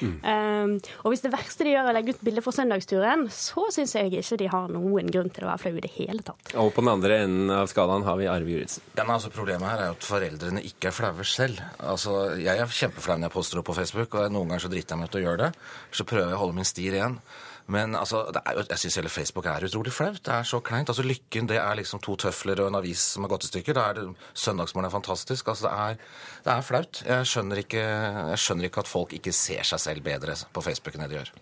Um, 0.04 0.74
og 1.04 1.14
hvis 1.14 1.24
det 1.24 1.32
verste 1.32 1.64
de 1.64 1.74
gjør 1.74 1.88
er 1.88 1.92
å 1.92 1.96
legge 1.96 2.16
ut 2.16 2.24
bilde 2.28 2.44
fra 2.44 2.54
søndagsturen, 2.56 3.26
så 3.32 3.66
syns 3.72 3.96
jeg 3.96 4.12
ikke 4.12 4.40
de 4.42 4.50
har 4.52 4.72
noen 4.74 5.08
grunn 5.12 5.32
til 5.34 5.46
å 5.46 5.50
være 5.52 5.62
flau 5.64 5.80
i 5.80 5.84
det 5.86 5.92
hele 5.96 6.26
tatt. 6.26 6.54
Og 6.60 6.74
på 6.76 6.84
den 6.84 6.92
andre 6.92 7.22
enden 7.26 7.54
av 7.56 7.70
skalaen 7.72 8.04
har 8.08 8.20
vi 8.20 8.28
Arve 8.32 8.52
Juritzen. 8.52 8.84
Altså, 9.00 9.32
problemet 9.34 9.70
her 9.70 9.84
er 9.84 9.92
jo 9.92 9.98
at 9.98 10.10
foreldrene 10.10 10.64
ikke 10.68 10.92
er 10.92 10.96
flaue 10.96 11.28
selv. 11.28 11.62
Altså, 11.80 12.18
Jeg 12.40 12.60
er 12.60 12.80
kjempeflau 12.80 13.18
når 13.18 13.30
jeg 13.30 13.36
poster 13.38 13.62
opp 13.62 13.70
på 13.72 13.78
Facebook, 13.80 14.16
og 14.20 14.34
noen 14.34 14.52
ganger 14.52 14.68
så 14.68 14.74
driter 14.74 14.96
jeg 14.96 15.02
meg 15.02 15.12
ut 15.12 15.20
og 15.20 15.28
gjør 15.28 15.44
det. 15.46 15.54
Så 15.96 16.08
prøver 16.08 16.28
jeg 16.28 16.40
å 16.40 16.44
holde 16.44 16.60
min 16.60 16.68
sti 16.68 16.92
ren. 16.96 17.20
Men 17.70 17.94
altså, 17.98 18.24
jo, 18.34 18.64
jeg 18.66 18.82
syns 18.82 18.98
hele 18.98 19.12
Facebook 19.14 19.46
er 19.50 19.68
utrolig 19.68 19.94
flaut. 19.94 20.22
Det 20.26 20.34
er 20.34 20.48
så 20.48 20.60
kleint. 20.66 20.90
Altså, 20.90 21.06
Lykken 21.06 21.50
det 21.50 21.60
er 21.62 21.78
liksom 21.78 22.02
to 22.04 22.16
tøfler 22.20 22.64
og 22.64 22.72
en 22.72 22.80
avis 22.80 23.04
som 23.14 23.26
har 23.26 23.34
gått 23.36 23.46
i 23.46 23.52
stykker. 23.52 23.78
Er 23.78 24.02
Søndagsmorgen 24.34 24.90
er 24.90 24.96
fantastisk. 24.96 25.52
Altså, 25.54 25.68
det 25.68 25.76
er, 25.86 26.02
det 26.48 26.56
er 26.56 26.66
flaut. 26.66 27.04
Jeg 27.06 27.30
skjønner, 27.30 27.62
ikke, 27.64 27.86
jeg 28.34 28.42
skjønner 28.46 28.70
ikke 28.70 28.84
at 28.86 28.92
folk 28.92 29.14
ikke 29.20 29.36
ser 29.36 29.68
seg 29.70 29.86
selv 29.86 30.06
bedre 30.06 30.38
på 30.54 30.66
Facebook 30.66 30.98
enn 30.98 31.06
det 31.06 31.14
de 31.14 31.22
gjør. 31.22 31.34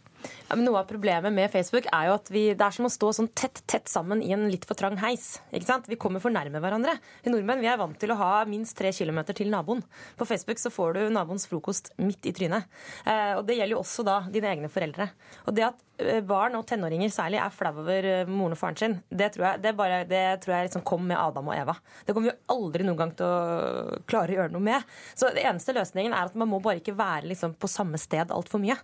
Noe 0.55 0.79
av 0.79 0.85
problemet 0.87 1.33
med 1.35 1.51
Facebook 1.51 1.89
er 1.91 2.07
jo 2.07 2.13
at 2.15 2.29
vi, 2.31 2.43
det 2.55 2.63
er 2.63 2.75
som 2.75 2.87
å 2.87 2.91
stå 2.91 3.09
sånn 3.17 3.27
tett 3.35 3.59
tett 3.67 3.89
sammen 3.91 4.21
i 4.23 4.31
en 4.31 4.45
litt 4.47 4.63
for 4.67 4.79
trang 4.79 4.95
heis. 5.01 5.41
ikke 5.51 5.67
sant? 5.67 5.89
Vi 5.91 5.97
kommer 5.99 6.23
for 6.23 6.31
nærme 6.31 6.61
hverandre. 6.63 6.93
Vi 7.25 7.33
nordmenn 7.33 7.59
vi 7.59 7.67
er 7.67 7.79
vant 7.79 7.97
til 7.99 8.13
å 8.13 8.19
ha 8.19 8.29
minst 8.47 8.77
tre 8.79 8.93
kilometer 8.95 9.35
til 9.35 9.51
naboen. 9.51 9.83
På 10.15 10.27
Facebook 10.29 10.61
så 10.61 10.71
får 10.71 10.95
du 10.95 11.01
naboens 11.11 11.49
frokost 11.51 11.91
midt 11.99 12.29
i 12.29 12.33
trynet. 12.37 12.69
Eh, 13.03 13.33
og 13.35 13.43
Det 13.49 13.57
gjelder 13.57 13.75
jo 13.75 13.81
også 13.81 14.07
da 14.07 14.21
dine 14.31 14.53
egne 14.53 14.71
foreldre. 14.71 15.09
Og 15.49 15.57
det 15.57 15.67
at 15.67 15.83
eh, 15.99 16.21
barn 16.23 16.55
og 16.55 16.63
tenåringer 16.69 17.11
særlig 17.11 17.41
er 17.43 17.51
flau 17.51 17.73
over 17.83 18.07
eh, 18.07 18.31
moren 18.31 18.55
og 18.55 18.61
faren 18.61 18.79
sin, 18.79 18.97
det 19.11 19.33
tror 19.35 19.49
jeg, 19.49 19.63
det 19.67 19.75
bare, 19.75 19.99
det 20.07 20.23
tror 20.45 20.55
jeg 20.55 20.69
liksom 20.69 20.85
kom 20.87 21.03
med 21.11 21.19
Adam 21.19 21.51
og 21.51 21.57
Eva. 21.57 21.75
Det 22.07 22.15
kommer 22.15 22.31
vi 22.31 22.55
aldri 22.55 22.87
noen 22.87 23.01
gang 23.03 23.13
til 23.19 23.27
å 23.27 23.99
klare 24.07 24.31
å 24.31 24.39
gjøre 24.39 24.55
noe 24.55 24.63
med. 24.69 24.95
Så 25.11 25.33
det 25.35 25.43
eneste 25.43 25.75
løsningen 25.75 26.15
er 26.15 26.31
at 26.31 26.39
man 26.39 26.53
må 26.55 26.63
bare 26.63 26.79
ikke 26.79 26.95
være 26.95 27.27
liksom 27.33 27.59
på 27.59 27.67
samme 27.71 27.99
sted 27.99 28.31
altfor 28.31 28.63
mye. 28.63 28.79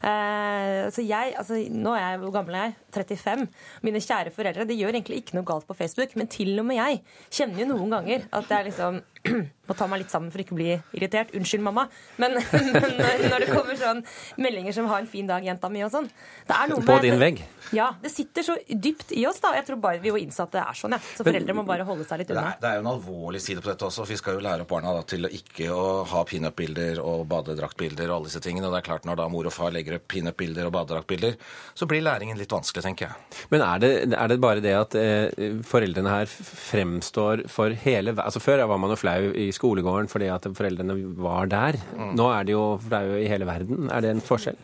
Eh, 0.00 0.88
så 1.02 1.08
jeg, 1.08 1.34
altså, 1.38 1.58
nå 1.70 1.94
er 1.96 2.04
jeg, 2.04 2.18
Hvor 2.22 2.32
gammel 2.34 2.54
er 2.54 2.68
jeg? 2.68 2.74
35. 2.94 3.48
Mine 3.82 4.00
kjære 4.02 4.30
foreldre 4.34 4.66
de 4.68 4.76
gjør 4.78 4.94
egentlig 4.94 5.22
ikke 5.22 5.34
noe 5.38 5.46
galt 5.48 5.66
på 5.66 5.74
Facebook, 5.74 6.14
men 6.16 6.28
til 6.30 6.54
og 6.60 6.66
med 6.68 6.78
jeg 6.78 7.00
kjenner 7.32 7.62
jo 7.62 7.70
noen 7.72 7.90
ganger 7.90 8.28
at 8.30 8.48
det 8.48 8.58
er 8.58 8.68
liksom 8.68 9.00
må 9.68 9.74
ta 9.78 9.86
meg 9.86 10.00
litt 10.02 10.10
sammen 10.10 10.32
for 10.34 10.42
ikke 10.42 10.52
å 10.52 10.58
bli 10.58 10.72
irritert. 10.98 11.30
Unnskyld, 11.38 11.62
mamma. 11.62 11.84
Men, 12.18 12.34
men 12.52 13.22
når 13.30 13.44
det 13.44 13.50
kommer 13.52 13.76
sånn 13.78 14.00
meldinger 14.42 14.74
som 14.74 14.88
'ha 14.90 14.98
en 14.98 15.06
fin 15.06 15.26
dag, 15.28 15.44
jenta 15.46 15.70
mi' 15.70 15.84
og 15.86 15.92
sånn 15.94 16.08
det 16.48 16.56
er 16.56 16.68
noe 16.68 16.80
På 16.82 16.96
med- 16.98 17.02
din 17.06 17.18
vegg? 17.20 17.42
Ja. 17.72 17.92
Det 18.02 18.10
sitter 18.10 18.42
så 18.42 18.56
dypt 18.68 19.12
i 19.16 19.22
oss, 19.26 19.38
da. 19.40 19.52
Jeg 19.54 19.66
tror 19.66 19.78
bare 19.80 20.00
vi 20.02 20.10
må 20.10 20.18
innse 20.20 20.42
at 20.42 20.50
det 20.52 20.60
er 20.60 20.74
sånn, 20.74 20.92
ja. 20.96 20.98
Så 20.98 21.24
Men- 21.24 21.34
foreldre 21.34 21.54
må 21.54 21.64
bare 21.66 21.84
holde 21.86 22.04
seg 22.04 22.18
litt 22.18 22.28
Det 22.28 22.36
unna. 22.36 22.50
er, 22.52 22.58
det 22.60 22.68
er 22.70 22.74
jo 22.74 22.82
en 22.86 22.92
alvorlig 22.98 23.40
side 23.40 23.62
på 23.62 23.70
dette 23.70 23.86
også. 23.86 24.06
Vi 24.08 24.16
skal 24.16 24.34
jo 24.34 24.40
lære 24.40 24.60
opp 24.66 24.68
barna 24.74 24.92
da, 24.98 25.02
til 25.02 25.22
å 25.24 25.30
ikke 25.30 25.70
å 25.70 26.04
ha 26.10 26.24
pinup-bilder 26.24 26.98
og 27.00 27.28
badedraktbilder 27.28 28.10
og 28.10 28.16
alle 28.16 28.24
disse 28.32 28.40
tingene. 28.42 28.66
Og 28.66 28.72
det 28.74 28.82
er 28.82 28.88
klart 28.90 29.04
Når 29.06 29.16
da 29.16 29.28
mor 29.28 29.46
og 29.46 29.52
far 29.52 29.70
legger 29.70 29.94
opp 29.96 30.08
pinup-bilder 30.08 30.66
og 30.66 30.72
badedraktbilder, 30.72 31.36
så 31.74 31.86
blir 31.86 32.02
læringen 32.02 32.36
litt 32.38 32.50
vanskelig, 32.50 32.82
tenker 32.82 33.06
jeg. 33.08 33.14
Men 33.50 33.62
er 33.62 33.78
det, 33.78 33.92
er 34.18 34.28
det 34.28 34.40
bare 34.40 34.60
det 34.60 34.74
at 34.74 34.94
eh, 34.94 35.30
foreldrene 35.62 36.10
her 36.10 36.26
fremstår 36.26 37.46
for 37.48 37.70
hele 37.70 38.12
Altså 38.22 38.40
Før 38.42 38.66
var 38.68 38.78
man 38.78 38.90
jo 38.90 38.96
flau 38.96 39.11
i 39.18 39.50
skolegården 39.54 40.10
fordi 40.12 40.30
at 40.32 40.48
foreldrene 40.56 40.96
var 41.20 41.50
der. 41.52 41.78
Nå 42.16 42.28
er 42.32 42.48
de 42.48 42.56
jo 42.56 42.64
flaue 42.82 43.22
i 43.22 43.30
hele 43.30 43.48
verden. 43.48 43.90
Er 43.92 44.04
det 44.04 44.12
en 44.14 44.24
forskjell? 44.24 44.58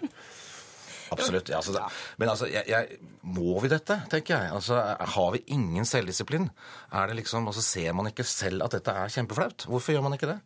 Absolutt. 1.14 1.48
Ja, 1.48 1.56
altså, 1.56 1.72
det, 1.72 1.84
men 2.20 2.28
altså, 2.28 2.48
jeg, 2.52 2.64
jeg, 2.68 2.98
må 3.24 3.56
vi 3.62 3.70
dette, 3.72 3.96
tenker 4.12 4.34
jeg? 4.36 4.52
Altså, 4.58 4.80
Har 5.14 5.30
vi 5.34 5.42
ingen 5.54 5.88
selvdisiplin? 5.88 6.50
Er 6.92 7.08
det 7.08 7.18
liksom, 7.22 7.48
altså, 7.48 7.64
Ser 7.64 7.96
man 7.96 8.10
ikke 8.10 8.26
selv 8.28 8.66
at 8.66 8.76
dette 8.76 8.92
er 8.92 9.12
kjempeflaut? 9.12 9.66
Hvorfor 9.68 9.94
gjør 9.94 10.04
man 10.04 10.18
ikke 10.18 10.32
det? 10.34 10.38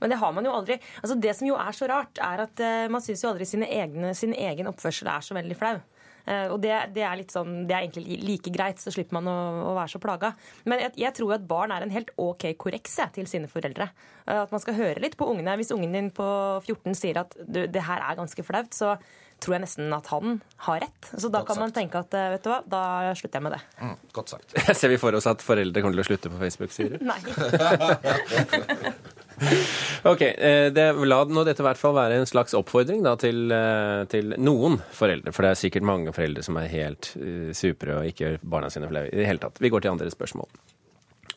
Men 0.00 0.10
det 0.10 0.18
har 0.18 0.32
man 0.34 0.46
jo 0.46 0.54
aldri. 0.54 0.78
Altså 1.02 1.16
Det 1.22 1.34
som 1.38 1.48
jo 1.48 1.58
er 1.60 1.76
så 1.76 1.88
rart, 1.90 2.18
er 2.18 2.44
at 2.44 2.62
uh, 2.62 2.90
man 2.92 3.02
syns 3.04 3.22
jo 3.24 3.30
aldri 3.30 3.46
sine 3.48 3.68
egne, 3.70 4.14
sin 4.18 4.34
egen 4.34 4.70
oppførsel 4.70 5.10
er 5.10 5.24
så 5.24 5.36
veldig 5.38 5.58
flau. 5.58 5.76
Eh, 6.24 6.46
og 6.52 6.60
det, 6.64 6.72
det 6.96 7.04
er 7.04 7.18
litt 7.20 7.34
sånn, 7.34 7.64
det 7.68 7.76
er 7.76 7.86
egentlig 7.86 8.18
like 8.24 8.52
greit, 8.54 8.80
så 8.80 8.92
slipper 8.94 9.18
man 9.18 9.28
å, 9.30 9.36
å 9.70 9.74
være 9.76 9.92
så 9.94 10.00
plaga. 10.02 10.32
Men 10.68 10.86
jeg, 10.86 10.94
jeg 11.04 11.16
tror 11.18 11.36
at 11.36 11.48
barn 11.48 11.74
er 11.74 11.84
en 11.84 11.94
helt 11.94 12.14
OK 12.20 12.48
korreks 12.60 12.96
jeg, 13.02 13.14
til 13.18 13.28
sine 13.30 13.50
foreldre. 13.50 13.90
Eh, 14.26 14.40
at 14.44 14.54
man 14.54 14.62
skal 14.62 14.78
høre 14.78 15.02
litt 15.04 15.18
på 15.20 15.28
ungene. 15.30 15.58
Hvis 15.60 15.74
ungen 15.74 15.94
din 15.96 16.10
på 16.14 16.26
14 16.64 16.96
sier 16.98 17.20
at 17.24 17.36
du, 17.44 17.64
det 17.68 17.86
her 17.88 18.04
er 18.04 18.18
ganske 18.20 18.46
flaut, 18.46 18.72
så 18.76 18.96
tror 19.42 19.56
jeg 19.56 19.64
nesten 19.64 19.92
at 19.92 20.08
han 20.12 20.38
har 20.66 20.80
rett. 20.84 21.10
Så 21.10 21.28
da 21.28 21.42
Godt 21.42 21.52
kan 21.52 21.60
man 21.64 21.74
tenke 21.76 22.00
at 22.00 22.14
eh, 22.16 22.30
vet 22.36 22.46
du 22.46 22.50
hva, 22.52 22.60
da 22.64 22.84
slutter 23.18 23.40
jeg 23.40 23.46
med 23.48 23.56
det. 23.56 23.62
Mm, 23.82 23.96
godt 24.16 24.34
sagt. 24.36 24.56
Ser 24.78 24.92
vi 24.92 25.00
for 25.02 25.16
oss 25.18 25.28
at 25.30 25.44
foreldre 25.44 25.84
kommer 25.84 25.98
til 25.98 26.04
å 26.04 26.08
slutte 26.08 26.32
på 26.32 26.40
Facebook, 26.40 26.72
sier 26.74 26.96
du? 26.96 27.04
Nei. 27.10 27.20
Ok, 30.10 30.20
eh, 30.20 30.68
det, 30.74 30.84
La 31.08 31.22
nå 31.24 31.44
dette 31.46 31.62
i 31.62 31.66
hvert 31.66 31.80
fall 31.80 31.96
være 31.96 32.20
en 32.20 32.28
slags 32.28 32.54
oppfordring 32.56 33.02
da, 33.06 33.14
til, 33.20 33.48
eh, 33.54 34.04
til 34.12 34.34
noen 34.36 34.78
foreldre. 34.92 35.32
For 35.32 35.46
det 35.46 35.54
er 35.54 35.60
sikkert 35.62 35.88
mange 35.88 36.12
foreldre 36.12 36.44
som 36.44 36.58
er 36.60 36.70
helt 36.72 37.14
uh, 37.16 37.50
supre 37.56 37.98
og 37.98 38.10
ikke 38.10 38.24
gjør 38.24 38.46
barna 38.54 38.70
sine 38.72 38.90
flaue 38.90 39.10
i 39.10 39.18
det 39.18 39.28
hele 39.28 39.42
tatt. 39.42 39.60
Vi 39.64 39.72
går 39.72 39.84
til 39.84 39.94
andre 39.94 40.10
spørsmål. 40.12 40.50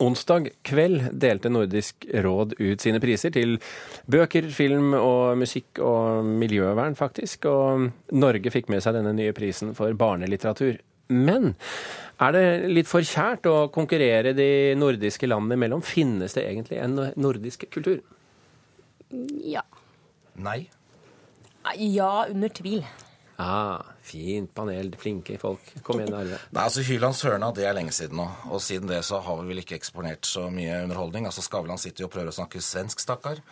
Onsdag 0.04 0.52
kveld 0.68 1.08
delte 1.18 1.50
Nordisk 1.50 2.06
råd 2.14 2.54
ut 2.60 2.84
sine 2.84 3.00
priser 3.02 3.34
til 3.34 3.56
bøker, 4.06 4.46
film 4.54 4.92
og 4.94 5.40
musikk 5.42 5.82
og 5.82 6.28
miljøvern, 6.28 6.94
faktisk. 7.00 7.48
Og 7.50 7.88
Norge 8.14 8.54
fikk 8.54 8.70
med 8.70 8.86
seg 8.86 9.00
denne 9.00 9.16
nye 9.18 9.34
prisen 9.38 9.74
for 9.78 9.96
barnelitteratur. 9.98 10.78
Men 11.10 11.56
er 12.18 12.34
det 12.34 12.46
litt 12.72 12.90
for 12.90 13.06
kjært 13.06 13.46
å 13.50 13.68
konkurrere 13.74 14.34
de 14.38 14.74
nordiske 14.80 15.30
landene 15.30 15.58
imellom? 15.60 15.84
Finnes 15.86 16.34
det 16.38 16.48
egentlig 16.48 16.80
en 16.82 16.98
nordisk 17.20 17.68
kultur? 17.74 18.02
Ja. 19.46 19.64
Nei. 20.38 20.64
Ja, 21.78 22.26
under 22.30 22.50
tvil. 22.54 22.82
Ah, 23.38 23.84
fint 24.02 24.50
panel, 24.58 24.90
flinke 24.98 25.36
folk. 25.38 25.62
Kom 25.86 26.00
igjen, 26.02 26.16
Arve. 26.18 26.40
Nei, 26.50 26.64
altså 26.64 26.82
Hylands 26.88 27.22
hørna, 27.22 27.52
det 27.54 27.68
er 27.70 27.76
lenge 27.78 27.94
siden 27.94 28.18
nå. 28.18 28.26
Og 28.50 28.64
siden 28.66 28.90
det 28.90 29.04
så 29.06 29.20
har 29.22 29.38
vi 29.42 29.52
vel 29.52 29.62
ikke 29.62 29.78
eksponert 29.78 30.26
så 30.26 30.48
mye 30.54 30.80
underholdning. 30.88 31.28
Altså 31.30 31.46
Skavlan 31.46 31.78
sitter 31.82 32.06
jo 32.06 32.10
og 32.10 32.16
prøver 32.16 32.34
å 32.34 32.38
snakke 32.40 32.64
svensk, 32.66 33.04
stakkar. 33.04 33.44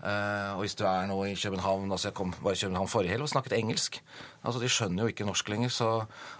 Eh, 0.00 0.50
og 0.54 0.62
hvis 0.64 0.78
du 0.78 0.86
er 0.88 1.04
nå 1.10 1.18
i 1.28 1.34
København 1.36 1.90
altså 1.92 2.08
Jeg 2.08 2.16
kom 2.16 2.30
bare 2.32 2.56
i 2.56 2.60
København 2.62 2.88
forrige 2.88 3.12
helg 3.12 3.26
og 3.26 3.32
snakket 3.34 3.58
engelsk. 3.58 4.00
Altså 4.42 4.60
De 4.62 4.68
skjønner 4.72 5.04
jo 5.04 5.12
ikke 5.12 5.28
norsk 5.28 5.48
lenger. 5.52 5.68
Så 5.68 5.88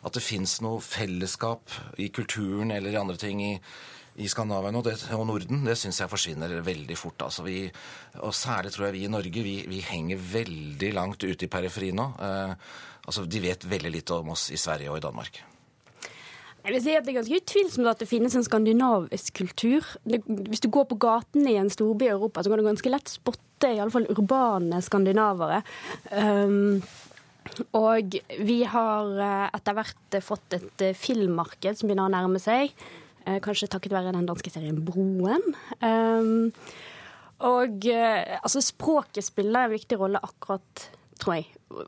at 0.05 0.17
det 0.17 0.25
fins 0.25 0.61
noe 0.65 0.81
fellesskap 0.81 1.73
i 2.01 2.09
kulturen 2.09 2.73
eller 2.73 2.95
i 2.95 3.01
andre 3.01 3.19
ting 3.21 3.43
i, 3.45 3.53
i 4.17 4.29
Skandinavia 4.29 4.73
og, 4.81 4.89
og 5.19 5.27
Norden, 5.29 5.65
det 5.69 5.77
syns 5.79 6.01
jeg 6.01 6.13
forsvinner 6.13 6.57
veldig 6.65 6.97
fort. 6.99 7.21
Altså 7.27 7.45
vi, 7.45 7.67
og 8.25 8.35
særlig 8.35 8.73
tror 8.73 8.89
jeg 8.89 8.97
vi 8.97 9.05
i 9.05 9.13
Norge, 9.13 9.45
vi, 9.45 9.57
vi 9.69 9.85
henger 9.85 10.25
veldig 10.33 10.95
langt 10.97 11.25
ute 11.25 11.47
i 11.47 11.53
periferien 11.53 12.01
nå. 12.01 12.11
Uh, 12.17 12.57
altså 13.05 13.29
De 13.29 13.45
vet 13.45 13.71
veldig 13.71 13.93
lite 13.93 14.17
om 14.17 14.33
oss 14.35 14.49
i 14.51 14.61
Sverige 14.61 14.91
og 14.91 15.01
i 15.01 15.05
Danmark. 15.05 15.45
Jeg 16.61 16.75
vil 16.75 16.83
si 16.85 16.93
at 16.93 17.05
Det 17.07 17.13
er 17.13 17.21
ganske 17.21 17.39
utvilsomt 17.41 17.89
at 17.89 18.01
det 18.03 18.09
finnes 18.09 18.35
en 18.37 18.45
skandinavisk 18.45 19.37
kultur. 19.39 19.87
Det, 20.05 20.21
hvis 20.27 20.61
du 20.61 20.69
går 20.69 20.91
på 20.91 20.99
gatene 21.01 21.55
i 21.55 21.61
en 21.61 21.71
storby 21.73 22.05
i 22.05 22.13
Europa, 22.13 22.43
så 22.43 22.51
kan 22.51 22.61
du 22.61 22.67
ganske 22.67 22.93
lett 22.93 23.09
spotte 23.09 23.50
i 23.69 23.79
alle 23.81 23.93
fall 23.93 24.09
urbane 24.13 24.81
skandinavere. 24.85 25.61
Um, 26.15 26.81
og 27.77 28.17
vi 28.45 28.61
har 28.69 29.21
eh, 29.25 29.47
etter 29.57 29.77
hvert 29.77 30.19
fått 30.25 30.57
et 30.57 30.85
eh, 30.85 30.97
filmmarked 30.97 31.79
som 31.79 31.89
begynner 31.89 32.09
å 32.09 32.13
nærme 32.13 32.41
seg. 32.43 32.73
eh, 33.25 33.41
Kanskje 33.43 33.71
takket 33.73 33.95
være 33.97 34.15
den 34.15 34.29
danske 34.29 34.53
serien 34.53 34.81
Broen. 34.85 35.45
Um, 35.81 36.51
og 37.41 37.87
altså 37.89 38.61
språket 38.61 39.25
spiller 39.25 39.65
en 39.65 39.73
viktig 39.73 39.97
rolle 39.97 40.21
akkurat, 40.21 40.83
tror 41.23 41.39
jeg. 41.39 41.47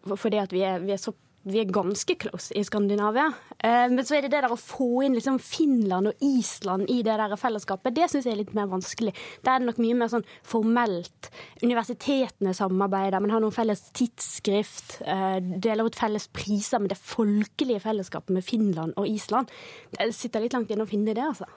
Fordi 0.09 0.39
at 0.41 0.55
vi 0.55 0.63
er, 0.65 0.81
vi 0.81 0.95
er 0.95 1.03
så 1.03 1.13
vi 1.43 1.59
er 1.59 1.71
ganske 1.75 2.15
close 2.23 2.55
i 2.55 2.63
Skandinavia. 2.65 3.27
Eh, 3.59 3.89
men 3.91 4.05
så 4.07 4.17
er 4.17 4.25
det 4.25 4.31
det 4.35 4.43
der 4.45 4.55
å 4.55 4.59
få 4.61 5.03
inn 5.07 5.17
liksom 5.17 5.41
Finland 5.43 6.13
og 6.13 6.23
Island 6.23 6.91
i 6.93 7.01
det 7.03 7.17
der 7.19 7.35
fellesskapet, 7.41 7.97
det 7.97 8.09
syns 8.13 8.29
jeg 8.29 8.37
er 8.37 8.41
litt 8.45 8.55
mer 8.57 8.69
vanskelig. 8.71 9.15
Der 9.43 9.57
er 9.57 9.63
det 9.63 9.71
nok 9.71 9.81
mye 9.83 9.99
mer 9.99 10.13
sånn 10.13 10.27
formelt. 10.47 11.33
Universitetene 11.65 12.55
samarbeider, 12.57 13.23
man 13.25 13.35
har 13.35 13.43
noen 13.43 13.55
felles 13.55 13.85
tidsskrift, 13.97 15.01
eh, 15.03 15.41
deler 15.43 15.91
ut 15.91 15.99
felles 15.99 16.29
priser. 16.31 16.79
Men 16.79 16.93
det 16.95 17.01
folkelige 17.01 17.83
fellesskapet 17.83 18.35
med 18.39 18.47
Finland 18.47 18.95
og 18.97 19.11
Island, 19.11 19.51
det 19.99 20.13
sitter 20.15 20.47
litt 20.47 20.55
langt 20.55 20.71
inne 20.71 20.87
å 20.87 20.91
finne 20.91 21.17
det, 21.17 21.27
altså. 21.33 21.51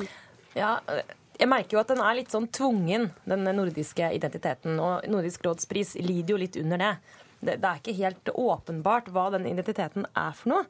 Ja, 0.58 0.80
jeg 1.40 1.48
merker 1.48 1.76
jo 1.76 1.80
at 1.80 1.88
den 1.92 2.00
er 2.02 2.16
litt 2.18 2.32
sånn 2.32 2.48
tvungen, 2.52 3.06
den 3.30 3.46
nordiske 3.54 4.08
identiteten. 4.16 4.80
Og 4.82 5.06
Nordisk 5.08 5.44
rådspris 5.46 5.94
lider 6.02 6.34
jo 6.34 6.40
litt 6.42 6.58
under 6.58 6.82
det. 6.82 6.90
Det. 7.40 7.60
Det 7.60 7.68
er 7.70 7.80
ikke 7.80 7.96
helt 8.00 8.32
åpenbart 8.34 9.08
hva 9.14 9.30
den 9.34 9.48
identiteten 9.50 10.06
er 10.14 10.36
for 10.36 10.54
noe. 10.54 10.66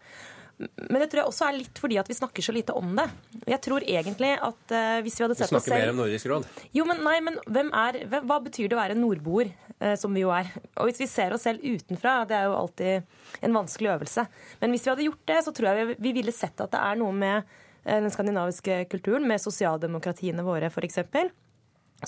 Men 0.60 1.00
det 1.00 1.06
tror 1.08 1.22
jeg 1.22 1.30
også 1.30 1.46
er 1.46 1.56
litt 1.56 1.78
fordi 1.80 1.96
at 2.00 2.08
vi 2.10 2.16
snakker 2.16 2.44
så 2.44 2.52
lite 2.52 2.74
om 2.76 2.92
det. 2.98 3.06
Jeg 3.48 3.62
tror 3.64 3.84
egentlig 3.86 4.34
at 4.36 4.74
uh, 4.74 4.98
hvis 5.04 5.16
vi 5.16 5.24
hadde 5.24 5.36
sett 5.38 5.48
oss 5.48 5.64
snakker 5.64 5.86
mer 5.86 5.92
om 5.94 6.02
Nordisk 6.02 6.28
råd. 6.28 6.48
Jo, 6.76 6.84
men 6.88 7.00
nei, 7.06 7.16
men 7.24 7.38
hvem 7.48 7.72
er, 7.72 8.02
hvem, 8.10 8.26
Hva 8.28 8.38
betyr 8.44 8.68
det 8.68 8.76
å 8.76 8.80
være 8.82 8.98
nordboer, 8.98 9.54
uh, 9.78 9.94
som 10.00 10.12
vi 10.16 10.24
jo 10.26 10.34
er? 10.36 10.52
Og 10.76 10.90
hvis 10.90 11.00
vi 11.00 11.08
ser 11.08 11.32
oss 11.36 11.46
selv 11.48 11.64
utenfra, 11.64 12.18
det 12.28 12.36
er 12.36 12.50
jo 12.50 12.58
alltid 12.58 13.40
en 13.40 13.56
vanskelig 13.56 13.94
øvelse. 13.94 14.26
Men 14.60 14.76
hvis 14.76 14.84
vi 14.84 14.92
hadde 14.92 15.08
gjort 15.08 15.26
det, 15.32 15.40
så 15.46 15.56
tror 15.56 15.70
jeg 15.70 15.90
vi, 15.92 15.98
vi 16.08 16.16
ville 16.20 16.36
sett 16.36 16.60
at 16.60 16.74
det 16.76 16.84
er 16.90 17.00
noe 17.00 17.16
med 17.16 17.40
uh, 17.40 17.96
den 17.96 18.12
skandinaviske 18.12 18.82
kulturen, 18.92 19.28
med 19.30 19.40
sosialdemokratiene 19.40 20.44
våre 20.44 20.68
f.eks., 20.68 21.06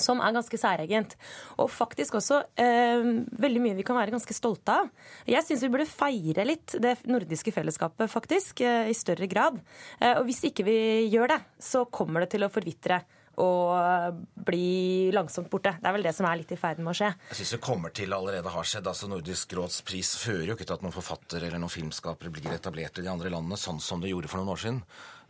som 0.00 0.20
er 0.24 0.34
ganske 0.36 0.60
særegent. 0.60 1.16
Og 1.60 1.70
faktisk 1.72 2.18
også 2.20 2.42
eh, 2.60 3.06
veldig 3.44 3.64
mye 3.64 3.78
vi 3.78 3.86
kan 3.86 3.98
være 3.98 4.14
ganske 4.14 4.36
stolte 4.36 4.76
av. 4.82 4.92
Jeg 5.28 5.44
syns 5.46 5.64
vi 5.64 5.72
burde 5.72 5.88
feire 5.90 6.46
litt 6.48 6.76
det 6.82 6.98
nordiske 7.10 7.54
fellesskapet, 7.54 8.10
faktisk, 8.12 8.64
eh, 8.64 8.90
i 8.92 8.96
større 8.96 9.28
grad. 9.30 9.58
Eh, 10.00 10.14
og 10.18 10.26
hvis 10.28 10.44
ikke 10.48 10.66
vi 10.68 10.78
gjør 11.12 11.36
det, 11.36 11.42
så 11.62 11.86
kommer 11.90 12.24
det 12.24 12.32
til 12.36 12.46
å 12.46 12.52
forvitre 12.52 13.02
og 13.40 14.18
bli 14.44 15.08
langsomt 15.14 15.48
borte. 15.50 15.72
Det 15.80 15.88
er 15.88 15.94
vel 15.96 16.04
det 16.04 16.12
som 16.16 16.26
er 16.28 16.36
litt 16.42 16.52
i 16.52 16.58
ferd 16.60 16.82
med 16.82 16.92
å 16.92 16.96
skje. 16.96 17.08
Jeg 17.30 17.38
syns 17.40 17.54
det 17.54 17.62
kommer 17.64 17.94
til 17.96 18.12
allerede 18.12 18.52
har 18.52 18.68
skjedd. 18.68 18.90
altså 18.90 19.08
Nordisk 19.08 19.54
råds 19.56 19.80
pris 19.88 20.12
fører 20.20 20.50
jo 20.50 20.56
ikke 20.58 20.68
til 20.68 20.76
at 20.76 20.84
noen 20.84 20.94
forfattere 20.94 21.48
eller 21.48 21.62
noen 21.62 21.72
filmskapere 21.72 22.32
blir 22.34 22.52
etablert 22.52 23.00
i 23.00 23.06
de 23.06 23.12
andre 23.12 23.32
landene, 23.32 23.56
sånn 23.56 23.80
som 23.80 24.04
det 24.04 24.12
gjorde 24.12 24.28
for 24.28 24.42
noen 24.42 24.52
år 24.52 24.62
siden. 24.66 24.82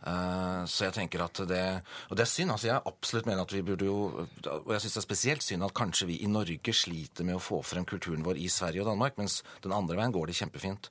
Eh, 0.03 0.65
Så 0.67 0.83
jeg 0.83 0.93
tenker 0.97 1.21
at 1.23 1.39
det 1.47 1.81
Og 2.11 2.17
det 2.17 2.25
er 2.25 2.31
synd. 2.31 2.51
altså 2.51 2.67
Jeg 2.67 2.81
absolutt 2.85 3.25
mener 3.25 3.41
at 3.41 3.53
vi 3.53 3.61
burde 3.61 3.85
jo 3.85 4.27
Og 4.43 4.71
jeg 4.73 4.81
syns 4.83 4.93
det 4.97 5.01
er 5.01 5.07
spesielt 5.07 5.43
synd 5.43 5.63
at 5.63 5.73
kanskje 5.73 6.07
vi 6.07 6.17
i 6.23 6.27
Norge 6.27 6.73
sliter 6.75 7.23
med 7.23 7.37
å 7.37 7.43
få 7.43 7.61
frem 7.63 7.85
kulturen 7.85 8.23
vår 8.23 8.35
i 8.37 8.49
Sverige 8.51 8.83
og 8.83 8.89
Danmark, 8.91 9.17
mens 9.17 9.41
den 9.63 9.71
andre 9.71 9.95
veien 9.95 10.11
går 10.11 10.27
det 10.27 10.35
kjempefint. 10.35 10.89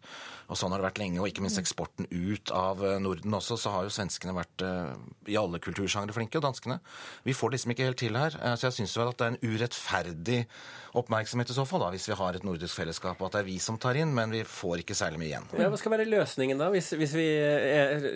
Og 0.48 0.57
sånn 0.57 0.72
har 0.72 0.81
det 0.81 0.88
vært 0.88 1.01
lenge. 1.03 1.20
Og 1.20 1.29
ikke 1.29 1.42
minst 1.44 1.61
eksporten 1.61 2.09
ut 2.11 2.51
av 2.57 2.83
eh, 2.85 2.98
Norden 2.98 3.35
også, 3.37 3.59
så 3.61 3.70
har 3.75 3.85
jo 3.85 3.92
svenskene 3.92 4.33
vært 4.37 4.64
eh, 4.64 4.94
i 5.33 5.37
alle 5.37 5.61
kultursjangre 5.61 6.16
flinke, 6.16 6.40
og 6.40 6.46
danskene. 6.48 6.81
Vi 7.25 7.37
får 7.37 7.51
det 7.51 7.59
liksom 7.59 7.75
ikke 7.75 7.88
helt 7.90 8.01
til 8.01 8.16
her. 8.16 8.37
Så 8.57 8.68
jeg 8.70 8.79
syns 8.81 8.96
vel 8.96 9.12
at 9.12 9.18
det 9.18 9.27
er 9.27 9.35
en 9.35 9.53
urettferdig 9.53 10.40
oppmerksomhet 10.98 11.50
i 11.50 11.57
så 11.57 11.64
fall, 11.68 11.81
da, 11.85 11.90
hvis 11.94 12.09
vi 12.11 12.16
har 12.18 12.37
et 12.37 12.44
nordisk 12.44 12.76
fellesskap, 12.76 13.20
og 13.20 13.31
at 13.31 13.38
det 13.38 13.42
er 13.42 13.48
vi 13.48 13.59
som 13.62 13.78
tar 13.81 13.96
inn, 14.00 14.12
men 14.14 14.33
vi 14.35 14.42
får 14.48 14.83
ikke 14.83 14.96
særlig 14.96 15.22
mye 15.22 15.31
igjen. 15.31 15.46
Ja, 15.57 15.70
hva 15.72 15.78
skal 15.81 15.94
være 15.94 16.09
løsningen 16.09 16.61
da, 16.61 16.68
hvis, 16.74 16.92
hvis 17.00 17.14
vi 17.16 17.28
er, 17.33 18.09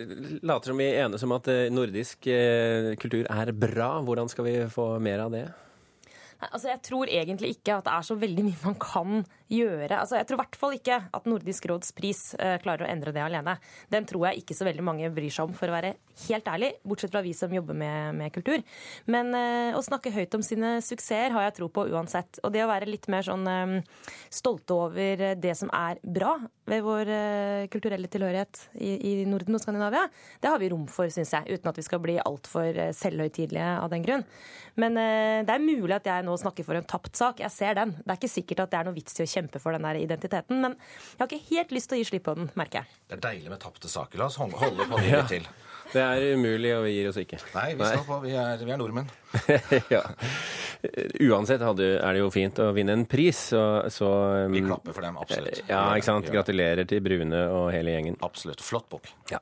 later 0.45 0.73
som 0.73 0.81
vi 0.81 0.89
enes 0.93 1.25
om 1.25 1.33
at 1.37 1.49
eh, 1.53 1.63
nordisk 1.73 2.29
eh, 2.29 2.91
kultur 3.01 3.25
er 3.25 3.53
bra? 3.57 3.95
Hvordan 4.05 4.29
skal 4.31 4.47
vi 4.47 4.59
få 4.73 4.91
mer 5.03 5.25
av 5.25 5.33
det? 5.33 5.47
Nei, 6.37 6.51
altså 6.51 6.69
Jeg 6.69 6.83
tror 6.85 7.09
egentlig 7.09 7.55
ikke 7.55 7.79
at 7.79 7.87
det 7.87 7.95
er 7.95 8.05
så 8.05 8.17
veldig 8.21 8.45
mye 8.45 8.63
man 8.67 8.79
kan 8.81 9.23
gjøre. 9.51 10.01
Altså 10.01 10.17
Jeg 10.19 10.27
tror 10.27 10.37
i 10.37 10.41
hvert 10.41 10.59
fall 10.59 10.75
ikke 10.75 10.97
at 11.15 11.27
Nordisk 11.29 11.67
råds 11.71 11.93
pris 11.95 12.21
eh, 12.35 12.57
klarer 12.63 12.85
å 12.85 12.89
endre 12.91 13.13
det 13.15 13.23
alene. 13.23 13.55
Den 13.91 14.07
tror 14.07 14.27
jeg 14.27 14.43
ikke 14.43 14.57
så 14.57 14.67
veldig 14.67 14.83
mange 14.85 15.11
bryr 15.15 15.31
seg 15.33 15.47
om, 15.47 15.55
for 15.55 15.69
å 15.69 15.75
være 15.75 15.93
helt 16.27 16.49
ærlig, 16.51 16.71
bortsett 16.87 17.13
fra 17.13 17.23
vi 17.23 17.33
som 17.37 17.53
jobber 17.53 17.77
med, 17.77 18.17
med 18.19 18.33
kultur. 18.35 18.63
Men 19.07 19.31
eh, 19.37 19.77
å 19.77 19.83
snakke 19.85 20.11
høyt 20.15 20.35
om 20.35 20.43
sine 20.45 20.77
suksesser 20.83 21.35
har 21.35 21.47
jeg 21.47 21.57
tro 21.61 21.69
på 21.71 21.87
uansett. 21.93 22.41
Og 22.43 22.53
det 22.55 22.65
å 22.65 22.69
være 22.71 22.89
litt 22.89 23.07
mer 23.11 23.25
sånn 23.27 23.47
eh, 23.47 23.77
stolte 24.33 24.75
over 24.75 25.25
det 25.39 25.55
som 25.57 25.71
er 25.75 26.01
bra 26.03 26.35
ved 26.67 26.83
vår 26.83 27.09
kulturelle 27.71 28.09
tilhørighet 28.11 28.59
i, 28.83 28.89
i 29.07 29.11
Norden 29.29 29.55
og 29.55 29.61
Skandinavia, 29.63 30.03
det 30.43 30.49
har 30.51 30.59
vi 30.59 30.67
rom 30.73 30.83
for, 30.91 31.07
syns 31.13 31.31
jeg. 31.31 31.55
Uten 31.55 31.71
at 31.71 31.77
vi 31.79 31.85
skal 31.85 32.01
bli 32.03 32.17
altfor 32.19 32.75
selvhøytidelige 32.97 33.69
av 33.79 33.87
den 33.93 34.03
grunn. 34.03 34.25
Men 34.75 34.99
det 35.47 35.53
er 35.53 35.63
mulig 35.63 35.95
at 35.95 36.09
jeg 36.09 36.25
nå 36.27 36.35
snakker 36.37 36.67
for 36.67 36.77
en 36.77 36.85
tapt 36.87 37.15
sak. 37.17 37.39
Jeg 37.39 37.55
ser 37.55 37.79
den. 37.79 37.95
Det 38.01 38.11
er 38.11 38.19
ikke 38.19 38.33
sikkert 38.33 38.65
at 38.65 38.73
det 38.73 38.81
er 38.81 38.89
noe 38.89 38.97
vits 38.97 39.15
i 39.15 39.23
å 39.23 39.29
kjempe 39.31 39.36
for 39.63 39.71
den 39.77 39.81
der 39.85 39.95
identiteten, 40.01 40.59
men 40.61 40.75
jeg 40.79 41.19
har 41.21 41.27
ikke 41.29 41.55
helt 41.55 41.71
lyst 41.71 41.89
til 41.89 41.97
å 41.97 42.01
gi 42.01 42.09
slipp 42.09 42.23
på 42.27 42.33
den, 42.35 42.49
merker 42.59 42.81
jeg. 42.81 42.99
Det 43.07 43.17
er 43.19 43.23
deilig 43.29 43.49
med 43.53 43.59
tapte 43.63 43.87
saker. 43.89 44.17
La 44.19 44.25
oss 44.31 44.37
holde 44.41 44.57
på 44.57 44.97
det 45.03 45.09
Ja. 45.13 45.23
til. 45.29 45.45
Det 45.87 46.01
er 46.03 46.33
umulig, 46.35 46.73
og 46.75 46.81
vi 46.83 46.89
gir 46.97 47.07
oss 47.07 47.15
ikke. 47.21 47.37
Nei, 47.55 47.69
vi 47.79 47.85
står 47.87 48.01
på. 48.03 48.15
Vi 48.25 48.33
er, 48.35 48.57
vi 48.59 48.71
er 48.75 48.79
nordmenn. 48.81 49.07
ja. 49.95 50.01
Uansett 51.29 51.61
hadde, 51.63 51.85
er 52.03 52.17
det 52.17 52.19
jo 52.25 52.29
fint 52.33 52.59
å 52.59 52.69
vinne 52.75 52.91
en 52.97 53.05
pris, 53.09 53.39
så, 53.53 53.61
så 53.93 54.09
Vi 54.51 54.61
klapper 54.65 54.91
for 54.97 55.07
dem, 55.07 55.15
absolutt. 55.21 55.61
Ja, 55.69 55.85
ikke 55.95 56.09
sant. 56.09 56.27
Gratulerer 56.33 56.83
til 56.89 56.99
Brune 57.05 57.39
og 57.55 57.69
hele 57.71 57.95
gjengen. 57.95 58.19
Absolutt. 58.27 58.59
Flott 58.67 58.89
bok. 58.91 59.07
Ja. 59.31 59.39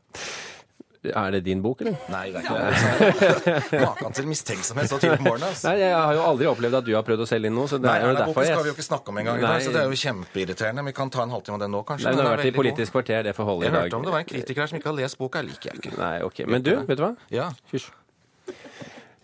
Er 1.11 1.35
det 1.35 1.41
din 1.45 1.61
bok, 1.63 1.81
eller? 1.83 1.95
Nei, 2.11 2.23
det 2.33 2.41
er 2.41 2.47
ikke 2.47 3.45
det. 3.71 3.81
Maken 3.85 4.15
til 4.17 4.29
mistenksomhet 4.29 4.89
så 4.91 4.99
tidlig 5.01 5.19
på 5.21 5.27
morgenen. 5.27 5.49
Altså. 5.51 5.69
Nei, 5.69 5.75
jeg 5.83 5.95
har 5.95 6.13
jo 6.17 6.23
aldri 6.29 6.49
opplevd 6.51 6.79
at 6.81 6.87
du 6.87 6.93
har 6.95 7.05
prøvd 7.07 7.25
å 7.25 7.27
selge 7.29 7.51
inn 7.51 7.57
noe, 7.57 7.69
så 7.71 7.79
det 7.81 7.89
Nei, 7.89 7.97
er 7.99 8.07
jo 8.09 8.15
derfor 8.19 8.33
boken 8.33 8.47
jeg 8.47 8.55
skal 8.55 8.65
vi 8.67 8.71
jo 8.71 8.77
ikke 8.77 8.87
snakke 8.87 9.13
om 9.13 9.21
engang 9.23 9.41
i 9.41 9.45
dag, 9.45 9.59
så 9.65 9.75
det 9.75 9.83
er 9.83 9.91
jo 9.91 9.99
kjempeirriterende. 10.05 10.87
Vi 10.89 10.95
kan 11.01 11.13
ta 11.13 11.25
en 11.25 11.35
halvtime 11.35 11.59
om 11.59 11.65
den 11.65 11.75
nå, 11.75 11.83
kanskje. 11.89 12.09
Nei, 12.09 12.15
den 12.19 12.29
har 12.29 12.37
vært 12.37 12.49
i. 12.51 12.55
Politisk 12.55 12.95
kvarter, 12.95 13.21
det 13.27 13.35
får 13.37 13.51
holde 13.51 13.65
i 13.65 13.69
Jeg 13.69 13.77
hørte 13.77 13.99
om 13.99 14.07
det 14.07 14.15
var 14.15 14.23
en 14.23 14.31
kritiker 14.31 14.65
her 14.65 14.71
som 14.71 14.79
ikke 14.79 14.91
har 14.93 14.99
lest 15.01 15.19
boka. 15.21 15.43
Jeg 15.43 15.53
liker 15.53 15.71
jeg 15.73 15.83
ikke. 15.83 15.95
Nei, 15.99 16.15
ok. 16.25 16.43
Men 16.49 16.65
du, 16.65 16.73
vet 16.87 16.99
du 16.99 17.05
hva? 17.07 17.13
Ja. 17.33 17.51
Hysj. 17.73 17.91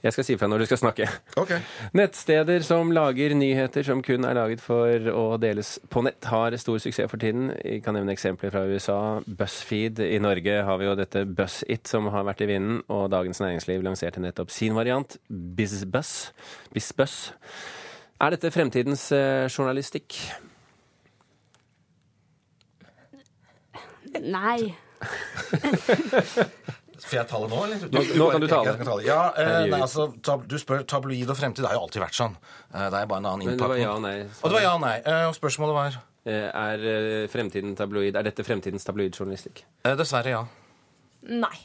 Jeg 0.02 0.16
skal 0.16 0.26
si 0.26 0.34
ifra 0.34 0.48
når 0.50 0.64
du 0.64 0.66
skal 0.66 0.80
snakke. 0.82 1.06
Okay. 1.38 1.62
Nettsteder 1.94 2.64
som 2.66 2.90
lager 2.94 3.36
nyheter 3.38 3.86
som 3.86 4.02
kun 4.02 4.26
er 4.26 4.34
laget 4.34 4.64
for 4.64 5.10
å 5.14 5.38
deles 5.42 5.76
på 5.94 6.02
nett, 6.08 6.26
har 6.32 6.58
stor 6.58 6.80
suksess 6.82 7.12
for 7.12 7.22
tiden. 7.22 7.52
Jeg 7.62 7.84
kan 7.86 7.94
nevne 7.98 8.16
eksempler 8.16 8.54
fra 8.54 8.64
USA. 8.66 8.98
BuzzFeed. 9.26 10.02
I 10.02 10.18
Norge 10.24 10.58
har 10.66 10.82
vi 10.82 10.90
jo 10.90 10.98
dette 10.98 11.24
BuzzIt 11.30 11.92
som 11.92 12.10
har 12.14 12.26
vært 12.26 12.42
i 12.42 12.50
vinden, 12.50 12.82
og 12.90 13.12
Dagens 13.14 13.44
Næringsliv 13.44 13.86
lanserte 13.86 14.24
nettopp 14.24 14.50
sin 14.54 14.74
variant, 14.78 15.20
BizBuzz. 15.30 16.32
BizBuzz. 16.74 17.18
Er 18.22 18.34
dette 18.34 18.54
fremtidens 18.54 19.06
eh, 19.14 19.46
journalistikk? 19.54 20.18
Nei. 24.18 24.74
Får 27.02 27.18
jeg 27.18 27.28
tale 27.32 27.48
nå, 27.50 27.60
eller? 27.66 27.80
Nå- 27.90 28.04
nå 28.20 28.26
kan 28.32 28.42
du 28.44 28.48
tale. 28.48 28.66
Jeg 28.70 28.78
kan 28.82 28.86
tale. 28.92 29.04
Ja, 29.08 29.20
eh, 29.42 29.66
nei, 29.72 29.80
altså, 29.82 30.06
tab 30.22 30.44
du 30.48 30.56
spør 30.62 30.84
tabloid 30.86 31.30
og 31.34 31.38
fremtid. 31.40 31.64
Det 31.64 31.72
har 31.72 31.80
jo 31.80 31.86
alltid 31.88 32.02
vært 32.04 32.18
sånn. 32.20 32.36
Eh, 32.74 32.90
det 32.94 33.00
er 33.02 33.10
bare 33.10 33.18
en 33.24 33.26
annen 33.32 33.46
Men 33.50 33.58
det 33.58 33.68
var 33.72 33.78
ja 33.82 33.96
og 33.96 34.02
nei. 34.06 34.16
Og 34.22 34.46
det 34.52 34.56
var 34.60 34.62
ja 34.62 34.74
og 34.76 34.82
nei. 34.86 34.96
Eh, 35.02 35.26
og 35.30 35.36
spørsmålet 35.36 35.74
var? 35.80 35.98
Eh, 36.26 36.48
Er, 36.54 36.78
eh, 36.86 37.28
fremtiden 37.28 37.76
tabloid, 37.76 38.16
er 38.16 38.24
dette 38.24 38.46
fremtidens 38.46 38.86
tabloidjournalistikk? 38.86 39.64
Eh, 39.84 39.96
dessverre 39.98 40.30
ja. 40.30 40.44
Nei. 41.28 41.58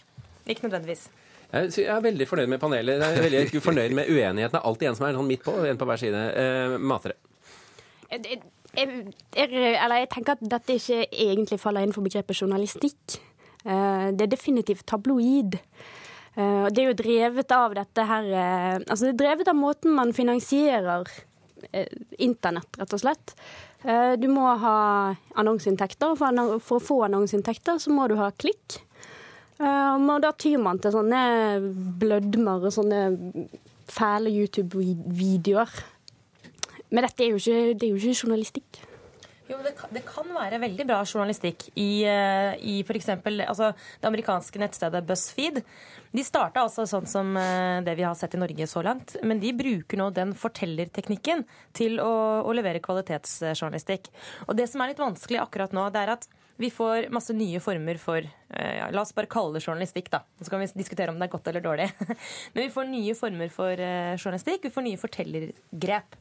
Ikke 0.48 0.64
nødvendigvis. 0.68 1.08
Jeg 1.52 1.84
er 1.86 2.00
veldig 2.00 2.26
fornøyd 2.28 2.48
med 2.48 2.58
panelet. 2.60 3.00
Jeg 3.00 3.18
er 3.18 3.22
veldig 3.28 3.62
fornøyd 3.68 3.92
med 3.94 4.08
uenigheten. 4.08 4.52
Det 4.56 4.60
er 4.62 4.66
alltid 4.66 4.88
en 4.88 4.96
som 4.96 5.06
er 5.06 5.12
sånn 5.20 5.28
midt 5.28 5.44
på, 5.44 5.52
en 5.68 5.76
på 5.78 5.84
hver 5.86 6.00
side. 6.00 6.24
Eh, 6.32 6.76
matere. 6.80 7.14
Jeg, 8.10 8.40
jeg, 8.76 8.90
jeg, 9.36 9.48
eller 9.84 9.96
jeg 10.02 10.08
tenker 10.10 10.32
at 10.36 10.42
dette 10.56 10.74
ikke 10.80 11.06
egentlig 11.12 11.58
faller 11.60 11.92
For 11.92 12.02
begrepet 12.06 12.40
journalistikk. 12.40 13.20
Eh, 13.66 14.08
Det 14.14 14.26
er 14.26 14.32
definitivt 14.32 14.86
tabloid. 14.86 15.58
Eh, 16.36 16.66
det 16.70 16.82
er 16.82 16.90
jo 16.90 16.98
drevet 16.98 17.52
av 17.52 17.74
dette 17.74 18.04
her 18.06 18.26
eh, 18.30 18.74
Altså 18.84 19.06
det 19.06 19.14
er 19.14 19.22
drevet 19.24 19.48
av 19.48 19.56
måten 19.58 19.94
man 19.96 20.12
finansierer 20.12 21.08
internett, 22.22 22.68
rett 22.78 22.92
og 22.92 23.00
slett. 23.00 23.32
Du 24.20 24.26
må 24.30 24.44
ha 24.60 25.14
annonseinntekter, 25.40 26.12
og 26.12 26.60
for 26.62 26.76
å 26.76 26.84
få 26.84 26.98
annonseinntekter 27.06 27.80
så 27.82 27.90
må 27.90 28.04
du 28.06 28.14
ha 28.20 28.28
klikk. 28.38 28.76
Og 29.58 30.20
da 30.22 30.30
tyr 30.36 30.60
man 30.62 30.78
til 30.78 30.92
sånne 30.94 31.22
blødmer 31.98 32.68
og 32.68 32.74
sånne 32.76 33.00
fæle 33.88 34.30
YouTube-videoer. 34.36 35.72
Men 36.92 37.08
dette 37.08 37.24
er 37.24 37.32
jo 37.32 37.40
ikke, 37.40 37.72
det 37.72 37.88
er 37.88 37.94
jo 37.94 38.02
ikke 38.02 38.20
journalistikk. 38.20 38.85
Jo, 39.46 39.60
det 39.62 39.76
kan, 39.78 39.90
det 39.94 40.02
kan 40.02 40.26
være 40.34 40.58
veldig 40.58 40.84
bra 40.88 41.02
journalistikk 41.06 41.68
i, 41.78 42.02
eh, 42.10 42.56
i 42.66 42.80
f.eks. 42.82 43.12
Altså, 43.14 43.70
det 44.02 44.08
amerikanske 44.08 44.58
nettstedet 44.58 45.04
BuzzFeed. 45.06 45.60
De 46.16 46.24
starta 46.26 46.64
altså 46.64 46.86
sånn 46.90 47.06
som 47.06 47.30
eh, 47.38 47.78
det 47.86 47.94
vi 47.98 48.06
har 48.06 48.16
sett 48.18 48.34
i 48.34 48.40
Norge 48.42 48.66
så 48.66 48.82
langt, 48.82 49.14
men 49.22 49.38
de 49.42 49.54
bruker 49.54 50.02
nå 50.02 50.08
den 50.16 50.34
fortellerteknikken 50.38 51.46
til 51.78 52.02
å, 52.02 52.10
å 52.42 52.56
levere 52.58 52.82
kvalitetsjournalistikk. 52.82 54.10
Og 54.48 54.58
det 54.58 54.66
som 54.72 54.82
er 54.82 54.90
litt 54.90 55.04
vanskelig 55.04 55.44
akkurat 55.44 55.76
nå, 55.76 55.86
det 55.94 56.02
er 56.02 56.16
at 56.16 56.28
vi 56.58 56.72
får 56.72 57.12
masse 57.14 57.36
nye 57.36 57.60
former 57.62 58.00
for 58.02 58.18
eh, 58.18 58.76
ja, 58.80 58.90
La 58.90 59.06
oss 59.06 59.14
bare 59.14 59.30
kalle 59.30 59.60
det 59.60 59.66
journalistikk, 59.66 60.10
da. 60.10 60.24
Så 60.42 60.50
kan 60.50 60.64
vi 60.64 60.72
diskutere 60.74 61.14
om 61.14 61.22
det 61.22 61.28
er 61.28 61.36
godt 61.36 61.52
eller 61.52 61.62
dårlig. 61.62 61.92
Men 62.56 62.64
vi 62.64 62.70
får 62.74 62.90
nye 62.90 63.14
former 63.14 63.52
for 63.54 63.78
journalistikk. 63.78 64.66
Vi 64.66 64.74
får 64.74 64.90
nye 64.90 65.04
fortellergrep. 65.06 66.18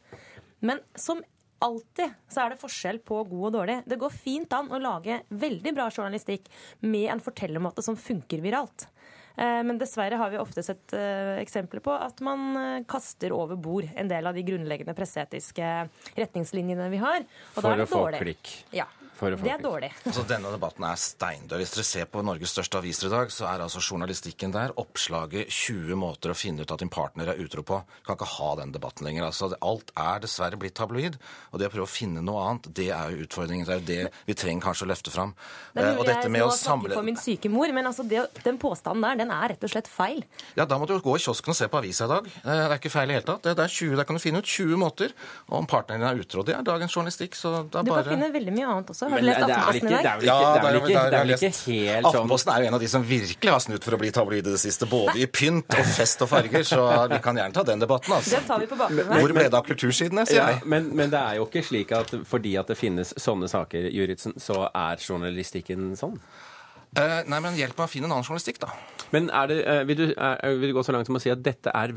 Men 0.66 0.86
som 1.00 1.26
alltid 1.63 2.13
så 2.32 2.46
er 2.46 2.54
det 2.54 2.62
forskjell 2.62 3.00
på 3.06 3.22
god 3.30 3.46
og 3.50 3.54
dårlig. 3.60 3.78
Det 3.88 4.00
går 4.02 4.13
fint 4.13 4.54
an 4.56 4.72
å 4.74 4.82
lage 4.82 5.22
veldig 5.30 5.76
bra 5.76 5.89
journalistikk 5.91 6.50
med 6.86 7.10
en 7.13 7.24
fortellermåte 7.24 7.84
som 7.86 7.98
funker 8.00 8.44
viralt. 8.44 8.88
Eh, 9.38 9.63
Men 9.63 9.80
dessverre 9.80 10.15
har 10.20 10.30
vi 10.32 10.39
ofte 10.39 10.63
sett 10.63 10.94
eh, 10.96 11.38
eksempler 11.41 11.84
på 11.84 11.94
at 11.96 12.22
man 12.24 12.56
eh, 12.56 12.84
kaster 12.88 13.34
over 13.36 13.60
bord 13.60 13.88
en 13.96 14.12
del 14.12 14.28
av 14.28 14.36
de 14.36 14.44
grunnleggende 14.48 14.96
presseetiske 14.96 15.72
retningslinjene 16.15 16.89
vi 16.94 17.02
har. 17.04 17.26
Og 17.56 17.60
da 17.60 17.65
For 17.65 17.72
er 17.74 17.82
det 17.82 17.88
å 17.88 17.91
få 17.91 18.06
klikk. 18.22 18.54
Ja, 18.76 18.88
For 18.88 19.05
det 19.19 19.51
er 19.51 19.62
dårlig. 19.63 19.91
Altså, 20.06 20.23
denne 20.28 20.51
debatten 20.54 20.84
er 20.88 20.95
steindød. 20.99 21.58
Hvis 21.62 21.73
dere 21.75 21.84
ser 21.88 22.06
på 22.12 22.21
Norges 22.25 22.51
største 22.56 22.78
aviser 22.80 23.08
i 23.08 23.12
dag, 23.13 23.32
så 23.34 23.47
er 23.49 23.63
altså 23.65 23.80
journalistikken 23.82 24.51
der 24.54 24.73
oppslaget 24.82 25.47
20 25.51 25.95
måter 25.99 26.32
å 26.34 26.38
finne 26.38 26.62
ut 26.65 26.71
at 26.71 26.80
din 26.84 26.91
partner 26.93 27.32
er 27.34 27.41
utro 27.41 27.63
på. 27.65 27.80
Du 28.01 28.06
kan 28.10 28.17
ikke 28.19 28.28
ha 28.36 28.49
den 28.62 28.73
debatten 28.75 29.08
lenger. 29.08 29.28
Altså, 29.30 29.49
alt 29.62 29.91
er 29.95 30.19
dessverre 30.25 30.60
blitt 30.60 30.75
tabloid. 30.78 31.17
Og 31.51 31.60
det 31.62 31.69
å 31.69 31.73
prøve 31.73 31.88
å 31.88 31.91
finne 31.91 32.23
noe 32.25 32.43
annet, 32.49 32.69
det 32.75 32.89
er 32.95 33.15
jo 33.15 33.25
utfordringen. 33.25 33.65
Det 33.67 33.75
er 33.75 33.82
jo 33.82 33.88
det 33.89 34.28
vi 34.30 34.38
trenger 34.38 34.67
kanskje 34.67 34.86
å 34.88 34.91
løfte 34.91 35.13
fram. 35.15 35.34
Det 35.75 35.84
Eh, 35.86 35.91
er 35.93 35.99
og 35.99 36.06
dette 36.08 36.28
jeg 36.28 36.32
med 36.32 36.41
å 36.45 36.49
snakker 36.51 36.65
samle 36.65 36.93
for 36.95 37.04
min 37.08 37.17
syke 37.19 37.49
mor, 37.51 37.71
men 37.75 37.86
altså 37.89 38.04
det, 38.08 38.23
den 38.45 38.58
påstanden 38.62 39.01
der, 39.06 39.15
den 39.23 39.32
er 39.32 39.49
rett 39.54 39.63
og 39.63 39.69
slett 39.71 39.88
feil. 39.91 40.23
Ja, 40.58 40.65
Da 40.65 40.78
må 40.80 40.88
du 40.88 40.93
jo 40.95 41.01
gå 41.04 41.15
i 41.17 41.23
kiosken 41.23 41.51
og 41.54 41.58
se 41.60 41.67
på 41.71 41.78
avisa 41.82 42.06
i 42.06 42.12
dag. 42.15 42.28
Eh, 42.28 42.51
Det 42.65 42.71
er 42.71 42.78
ikke 42.80 42.91
feil 42.93 43.10
i 43.12 43.13
hele 43.17 43.25
tatt. 43.28 43.43
Det 43.43 43.56
det 43.56 43.63
er 43.65 43.71
20, 43.71 43.95
Der 43.95 44.04
kan 44.06 44.15
du 44.15 44.21
finne 44.23 44.39
ut 44.39 44.45
20 44.49 44.78
måter 44.78 45.12
om 45.49 45.65
partneren 45.67 46.01
din 46.01 46.10
er 46.10 46.21
utro. 46.23 46.43
Det 46.43 46.56
er 46.56 46.63
dagens 46.63 46.91
journalistikk. 46.95 47.36
så 47.36 47.63
da 47.69 47.82
Du 47.84 47.91
bare... 47.91 48.04
kan 48.04 48.15
finne 48.17 48.32
veldig 48.34 48.54
mye 48.56 48.67
annet 48.67 48.89
også. 48.89 49.05
Har 49.06 49.13
Men 49.15 49.22
du 49.24 49.28
lest 49.30 49.39
det 49.39 49.50
er 49.50 49.56
Aftenposten 49.56 49.88
i 49.88 50.04
dag? 50.04 50.04
ikke- 50.04 50.22
det 50.26 50.36
er 50.36 50.65
vel 50.65 50.78
ikke- 50.80 50.88
det 50.89 51.20
er 51.20 51.26
vel 51.26 51.34
ikke 51.36 51.52
helt 51.65 52.06
sånn- 52.06 52.15
Aftenposten 52.15 52.54
er 52.56 52.62
jo 52.62 52.68
en 52.68 52.74
av 52.74 52.80
de 52.80 52.88
som 52.88 53.04
virkelig 53.06 53.52
har 53.52 53.60
snudd 53.60 53.84
for 53.84 53.91
å 53.91 54.00
bli 54.02 54.12
tabloid 54.12 54.38
i 54.48 54.50
det 54.50 54.60
siste. 54.60 54.86
Både 54.89 55.15
i 55.22 55.26
pynt 55.28 55.70
og 55.80 55.86
fest 55.86 56.22
og 56.26 56.30
farger. 56.30 56.63
Så 56.65 57.10
vi 57.10 57.20
kan 57.20 57.36
gjerne 57.36 57.54
ta 57.54 57.63
den 57.63 57.80
debatten, 57.80 58.13
altså. 58.18 58.30
Det 58.39 58.48
tar 58.48 58.60
vi 58.60 58.65
på 58.65 58.76
bakgrunnen. 58.78 59.20
Hvor 59.20 59.34
ble 59.34 59.44
det 59.50 59.54
av 59.54 59.65
kultursidene, 59.65 60.26
sier 60.28 60.36
Ja, 60.36 60.60
men, 60.65 60.96
men 60.96 61.10
det 61.10 61.20
er 61.20 61.36
jo 61.38 61.46
ikke 61.46 61.63
slik 61.63 61.91
at 61.91 62.08
fordi 62.26 62.58
at 62.60 62.68
det 62.68 62.78
finnes 62.78 63.13
sånne 63.13 63.48
saker, 63.50 63.91
Juritzen, 63.94 64.34
så 64.39 64.70
er 64.74 64.98
journalistikken 64.98 65.94
sånn? 65.98 66.20
Eh, 66.96 67.22
nei, 67.28 67.40
men 67.44 67.58
hjelp 67.60 67.76
meg 67.76 67.90
å 67.90 67.92
finne 67.92 68.08
en 68.08 68.16
annen 68.16 68.26
journalistikk, 68.26 68.62
da. 68.64 68.70
Men 69.12 69.28
er 69.36 69.50
det, 69.52 69.58
uh, 69.68 69.82
vil, 69.88 69.98
du, 70.00 70.14
uh, 70.16 70.46
vil 70.62 70.72
du 70.72 70.76
gå 70.78 70.84
så 70.86 70.96
langt 70.96 71.10
som 71.10 71.18
å 71.18 71.22
si 71.22 71.32
at 71.32 71.42
dette 71.44 71.72
er, 71.76 71.92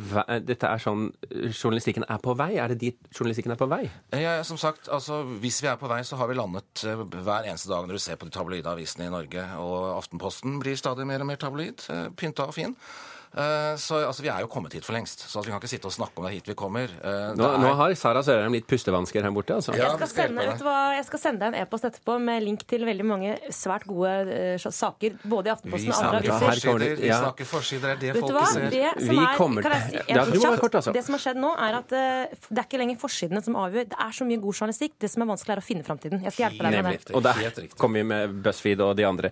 dette 0.45 0.69
er 0.69 0.83
sånn 0.83 1.07
journalistikken 1.31 2.05
er 2.11 2.19
på 2.23 2.35
vei? 2.39 2.51
Er 2.61 2.75
det 2.75 2.81
dit 2.83 2.99
journalistikken 3.15 3.55
er 3.55 3.61
på 3.61 3.69
vei? 3.71 3.85
Ja, 4.19 4.37
som 4.47 4.59
sagt, 4.61 4.91
altså, 4.93 5.23
Hvis 5.43 5.61
vi 5.63 5.71
er 5.71 5.79
på 5.81 5.91
vei, 5.91 6.03
så 6.07 6.19
har 6.21 6.31
vi 6.31 6.37
landet 6.39 6.83
hver 6.83 7.47
eneste 7.47 7.71
dag 7.71 7.87
når 7.87 7.99
du 7.99 8.05
ser 8.05 8.19
på 8.19 8.29
de 8.29 8.35
tabloide 8.35 8.71
avisene 8.71 9.07
i 9.09 9.15
Norge. 9.15 9.47
Og 9.63 9.95
Aftenposten 9.97 10.59
blir 10.63 10.79
stadig 10.79 11.07
mer 11.09 11.23
og 11.23 11.31
mer 11.31 11.41
tabloid. 11.41 11.87
Pynta 12.19 12.49
og 12.51 12.57
fin. 12.59 12.77
Eh, 13.39 13.77
Så 13.79 13.95
altså, 14.03 14.23
Vi 14.25 14.29
er 14.33 14.41
jo 14.43 14.49
kommet 14.51 14.73
hit 14.75 14.85
for 14.85 14.97
lengst, 14.97 15.21
så 15.31 15.43
vi 15.45 15.53
kan 15.53 15.61
ikke 15.61 15.71
sitte 15.71 15.87
og 15.87 15.93
snakke 15.95 16.19
om 16.19 16.25
det 16.27 16.33
hit 16.35 16.49
vi 16.51 16.55
kommer. 16.59 16.91
Eh, 16.91 17.35
Nå, 17.39 17.45
er- 17.55 17.59
nå 17.63 17.75
har 17.79 17.95
Sara 17.95 18.23
Sørheim 18.23 18.53
litt 18.53 18.67
pustevansker 18.67 19.23
her 19.23 19.31
borte. 19.31 19.55
altså. 19.55 19.75
Ja, 19.77 19.89
Jeg 19.95 20.09
skal, 20.09 20.09
sende, 20.09 20.47
vet 20.49 20.63
hva, 20.67 20.77
jeg 20.97 21.05
skal 21.07 21.19
sende 21.23 21.39
deg 21.45 21.55
en 21.55 21.63
e-post 21.63 21.85
etterpå 21.85 22.19
med 22.21 22.43
link 22.43 22.67
til 22.67 22.81
veldig 22.85 23.05
mange 23.07 23.39
svært 23.55 23.87
gode 23.87 24.11
eh, 24.27 24.57
saker, 24.59 25.19
både 25.25 25.47
i 25.47 25.53
Aftenposten 25.55 25.93
og 25.93 26.03
andre 26.03 26.19
aviser. 26.19 26.99
vi 26.99 27.13
snakker 27.13 27.45
forsider, 27.47 27.97
det 28.01 28.11
er 28.11 28.13
det 28.13 28.23
folket 28.23 28.49
ser. 28.49 28.71
Det 28.71 28.91
som, 28.99 29.09
Vi 29.09 29.19
er, 29.19 29.37
kommer 29.37 29.63
si, 29.63 30.03
Ja, 30.09 30.57
kort, 30.59 30.75
altså. 30.75 30.93
det 30.93 31.05
som 31.05 31.15
har 31.15 31.21
skjedd 31.23 31.37
nå, 31.39 31.53
er 31.59 31.79
at 31.79 31.93
uh, 31.93 32.37
det 32.51 32.59
er 32.59 32.67
ikke 32.67 32.79
lenger 32.83 32.99
forsidene 32.99 33.43
som 33.45 33.55
avgjør. 33.55 33.89
Det 33.89 33.99
er 33.99 34.13
så 34.19 34.25
mye 34.27 34.41
god 34.43 34.55
journalistikk. 34.55 34.93
Det 34.99 35.11
som 35.11 35.23
er 35.23 35.27
vanskelig, 35.31 35.55
er 35.55 35.63
å 35.63 35.67
finne 35.69 35.85
framtiden. 35.87 36.23
Jeg 36.25 36.33
skal 36.33 36.51
hjelpe 36.51 36.63
deg 36.67 36.83
med 36.85 36.99
det. 37.07 37.15
Og 37.15 37.23
der 37.23 37.69
kommer 37.79 37.99
vi 38.03 38.03
med 38.05 38.43
BuzzFeed 38.43 38.81
og 38.83 38.97
de 38.97 39.05
andre. 39.05 39.31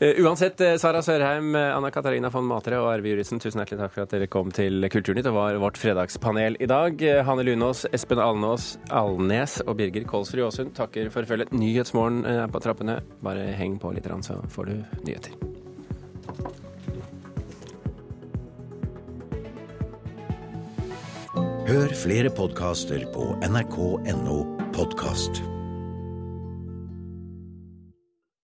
Uh, 0.00 0.14
uansett, 0.22 0.62
Sara 0.80 1.02
Sørheim, 1.02 1.50
Anna 1.56 1.90
Katarina 1.90 2.30
von 2.30 2.44
Matre 2.46 2.78
og 2.78 2.92
Arve 2.94 3.10
Tusen 3.40 3.62
hjertelig 3.62 3.80
takk 3.80 3.94
for 3.94 4.04
at 4.04 4.12
dere 4.12 4.28
kom 4.30 4.50
til 4.52 4.84
Kulturnytt 4.92 5.28
og 5.30 5.36
var 5.38 5.60
vårt 5.62 5.78
fredagspanel 5.80 6.58
i 6.60 6.68
dag. 6.68 7.00
Hanne 7.24 7.44
Lunås, 7.46 7.86
Espen 7.96 8.20
Alnås, 8.20 8.74
Alnes 8.92 9.60
og 9.64 9.78
Birger 9.80 10.04
Kolsrud 10.08 10.44
Aasund 10.44 10.74
takker 10.76 11.08
for 11.14 11.28
følget. 11.28 11.54
Nyhetsmorgen 11.56 12.24
eh, 12.28 12.42
er 12.44 12.52
på 12.52 12.60
trappene. 12.60 13.00
Bare 13.24 13.48
heng 13.56 13.78
på 13.80 13.94
litt, 13.96 14.10
så 14.26 14.40
får 14.52 14.68
du 14.68 14.76
nyheter. 15.06 15.38
Hør 21.70 21.94
flere 21.94 22.34
podkaster 22.34 23.06
på 23.14 23.30
nrk.no 23.46 24.42
podkast. 24.74 25.42